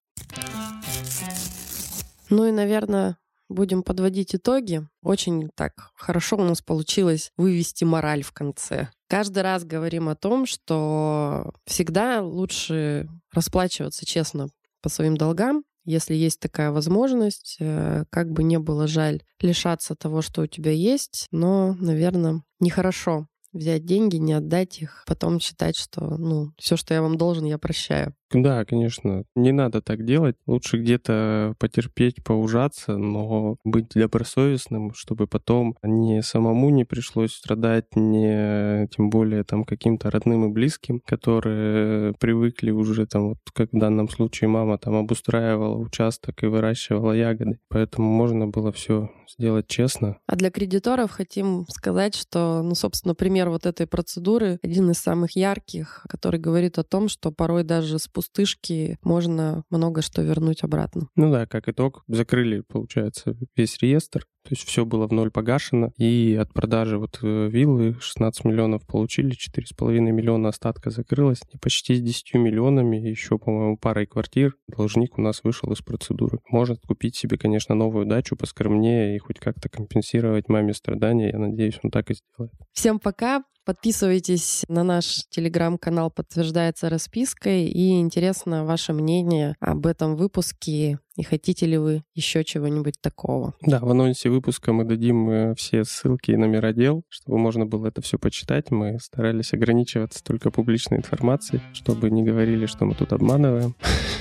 Ну 2.31 2.47
и, 2.47 2.53
наверное, 2.53 3.19
будем 3.49 3.83
подводить 3.83 4.35
итоги. 4.35 4.87
Очень 5.03 5.51
так 5.55 5.73
хорошо 5.95 6.37
у 6.37 6.45
нас 6.45 6.63
получилось 6.63 7.33
вывести 7.37 7.85
мораль 7.85 8.23
в 8.23 8.33
конце. 8.33 8.89
Каждый 9.09 9.43
раз 9.43 9.65
говорим 9.65 10.09
о 10.09 10.15
том, 10.15 10.47
что 10.47 11.53
всегда 11.67 12.23
лучше 12.23 13.09
расплачиваться 13.33 14.07
честно 14.07 14.49
по 14.81 14.89
своим 14.89 15.17
долгам, 15.17 15.65
если 15.85 16.15
есть 16.15 16.39
такая 16.41 16.71
возможность, 16.71 17.57
э, 17.59 18.05
как 18.11 18.31
бы 18.31 18.43
не 18.43 18.59
было 18.59 18.87
жаль 18.87 19.23
лишаться 19.41 19.97
того, 19.97 20.23
что 20.23 20.43
у 20.43 20.47
тебя 20.47 20.71
есть, 20.71 21.27
но, 21.33 21.75
наверное, 21.81 22.43
нехорошо 22.61 23.27
взять 23.53 23.85
деньги, 23.85 24.17
не 24.17 24.33
отдать 24.33 24.81
их, 24.81 25.05
потом 25.07 25.41
считать, 25.41 25.77
что, 25.77 26.17
ну, 26.17 26.53
все, 26.59 26.77
что 26.77 26.95
я 26.95 27.03
вам 27.03 27.17
должен, 27.17 27.45
я 27.45 27.59
прощаю. 27.59 28.15
Да, 28.33 28.65
конечно. 28.65 29.25
Не 29.35 29.51
надо 29.51 29.83
так 29.83 30.05
делать. 30.05 30.37
Лучше 30.47 30.79
где-то 30.79 31.55
потерпеть, 31.59 32.23
поужаться, 32.23 32.97
но 32.97 33.57
быть 33.65 33.89
добросовестным, 33.95 34.95
чтобы 34.95 35.27
потом 35.27 35.77
не 35.83 36.23
самому 36.23 36.71
не 36.71 36.85
пришлось 36.85 37.33
страдать, 37.33 37.87
не 37.97 38.87
тем 38.95 39.11
более 39.11 39.43
там 39.43 39.65
каким-то 39.65 40.11
родным 40.11 40.49
и 40.49 40.53
близким, 40.53 41.01
которые 41.05 42.15
привыкли 42.21 42.71
уже 42.71 43.07
там, 43.07 43.31
вот 43.31 43.39
как 43.53 43.73
в 43.73 43.79
данном 43.79 44.09
случае 44.09 44.49
мама 44.49 44.79
там 44.79 44.95
обустраивала 44.95 45.77
участок 45.77 46.43
и 46.45 46.47
выращивала 46.47 47.13
ягоды. 47.13 47.59
Поэтому 47.69 48.09
можно 48.11 48.47
было 48.47 48.71
все 48.71 49.11
сделать 49.29 49.67
честно. 49.67 50.19
А 50.27 50.37
для 50.37 50.51
кредиторов 50.51 51.11
хотим 51.11 51.67
сказать, 51.69 52.15
что, 52.15 52.63
ну, 52.63 52.75
собственно, 52.75 53.15
пример 53.15 53.40
вот 53.49 53.67
этой 53.67 53.87
процедуры 53.87 54.59
один 54.63 54.91
из 54.91 54.99
самых 54.99 55.37
ярких, 55.37 56.05
который 56.09 56.39
говорит 56.41 56.79
о 56.79 56.85
том, 56.85 57.09
что 57.09 57.33
порой 57.33 57.65
даже 57.65 57.99
с 57.99 58.09
пустышки 58.09 58.99
можно 59.03 59.65
много 59.71 60.03
что 60.03 60.23
вернуть 60.23 60.63
обратно. 60.63 61.09
Ну 61.17 61.31
да, 61.31 61.47
как 61.47 61.69
итог, 61.69 62.05
закрыли, 62.09 62.63
получается, 62.67 63.37
весь 63.57 63.79
реестр, 63.79 64.27
то 64.43 64.51
есть 64.51 64.67
все 64.67 64.85
было 64.85 65.07
в 65.07 65.13
ноль 65.13 65.31
погашено, 65.31 65.93
и 65.97 66.37
от 66.41 66.53
продажи 66.53 66.99
вот 66.99 67.19
э, 67.23 67.49
виллы 67.49 67.97
16 68.01 68.45
миллионов 68.45 68.87
получили, 68.87 69.37
4,5 69.37 70.01
миллиона 70.01 70.49
остатка 70.49 70.91
закрылось, 70.91 71.41
и 71.53 71.59
почти 71.59 71.95
с 71.95 72.01
10 72.01 72.35
миллионами, 72.35 72.97
еще, 72.97 73.39
по-моему, 73.39 73.77
парой 73.77 74.07
квартир 74.07 74.57
должник 74.69 75.19
у 75.19 75.23
нас 75.23 75.45
вышел 75.45 75.71
из 75.73 75.81
процедуры. 75.83 76.39
Может 76.49 76.81
купить 76.81 77.17
себе, 77.17 77.39
конечно, 77.39 77.75
новую 77.75 78.07
дачу 78.07 78.37
поскромнее 78.37 79.17
и 79.17 79.19
хоть 79.19 79.39
как-то 79.39 79.69
компенсировать 79.69 80.49
маме 80.49 80.75
страдания. 80.75 81.31
Я 81.31 81.39
надеюсь, 81.39 81.79
он 81.83 81.91
так 81.91 82.11
и 82.11 82.15
сделает. 82.15 82.53
Всем 82.73 82.99
пока. 82.99 83.45
Подписывайтесь 83.65 84.65
на 84.69 84.83
наш 84.83 85.25
телеграм-канал 85.31 86.11
«Подтверждается 86.11 86.89
распиской» 86.89 87.67
и 87.67 88.01
интересно 88.01 88.65
ваше 88.65 88.93
мнение 88.93 89.55
об 89.61 89.87
этом 89.87 90.17
выпуске 90.17 90.99
и 91.17 91.23
хотите 91.23 91.67
ли 91.67 91.77
вы 91.77 92.03
еще 92.15 92.45
чего-нибудь 92.45 92.95
такого. 93.01 93.55
Да, 93.61 93.81
в 93.81 93.91
анонсе 93.91 94.31
выпуска 94.31 94.73
мы 94.73 94.85
дадим 94.85 95.29
э, 95.29 95.55
все 95.55 95.85
ссылки 95.85 96.31
и 96.31 96.37
номера 96.37 96.73
дел, 96.73 97.03
чтобы 97.09 97.39
можно 97.39 97.67
было 97.67 97.89
это 97.89 98.01
все 98.01 98.19
почитать. 98.19 98.71
Мы 98.71 98.99
старались 98.99 99.53
ограничиваться 99.53 100.25
только 100.25 100.51
публичной 100.51 100.99
информацией, 100.99 101.61
чтобы 101.75 102.11
не 102.11 102.23
говорили, 102.23 102.65
что 102.65 102.87
мы 102.87 102.95
тут 102.95 103.13
обманываем, 103.13 103.77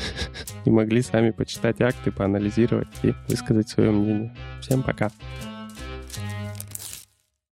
и 0.65 0.69
могли 0.69 1.02
сами 1.02 1.32
почитать 1.32 1.80
акты, 1.80 2.12
поанализировать 2.12 2.89
и 3.04 3.13
высказать 3.30 3.69
свое 3.69 3.91
мнение. 3.91 4.36
Всем 4.62 4.84
пока. 4.84 5.10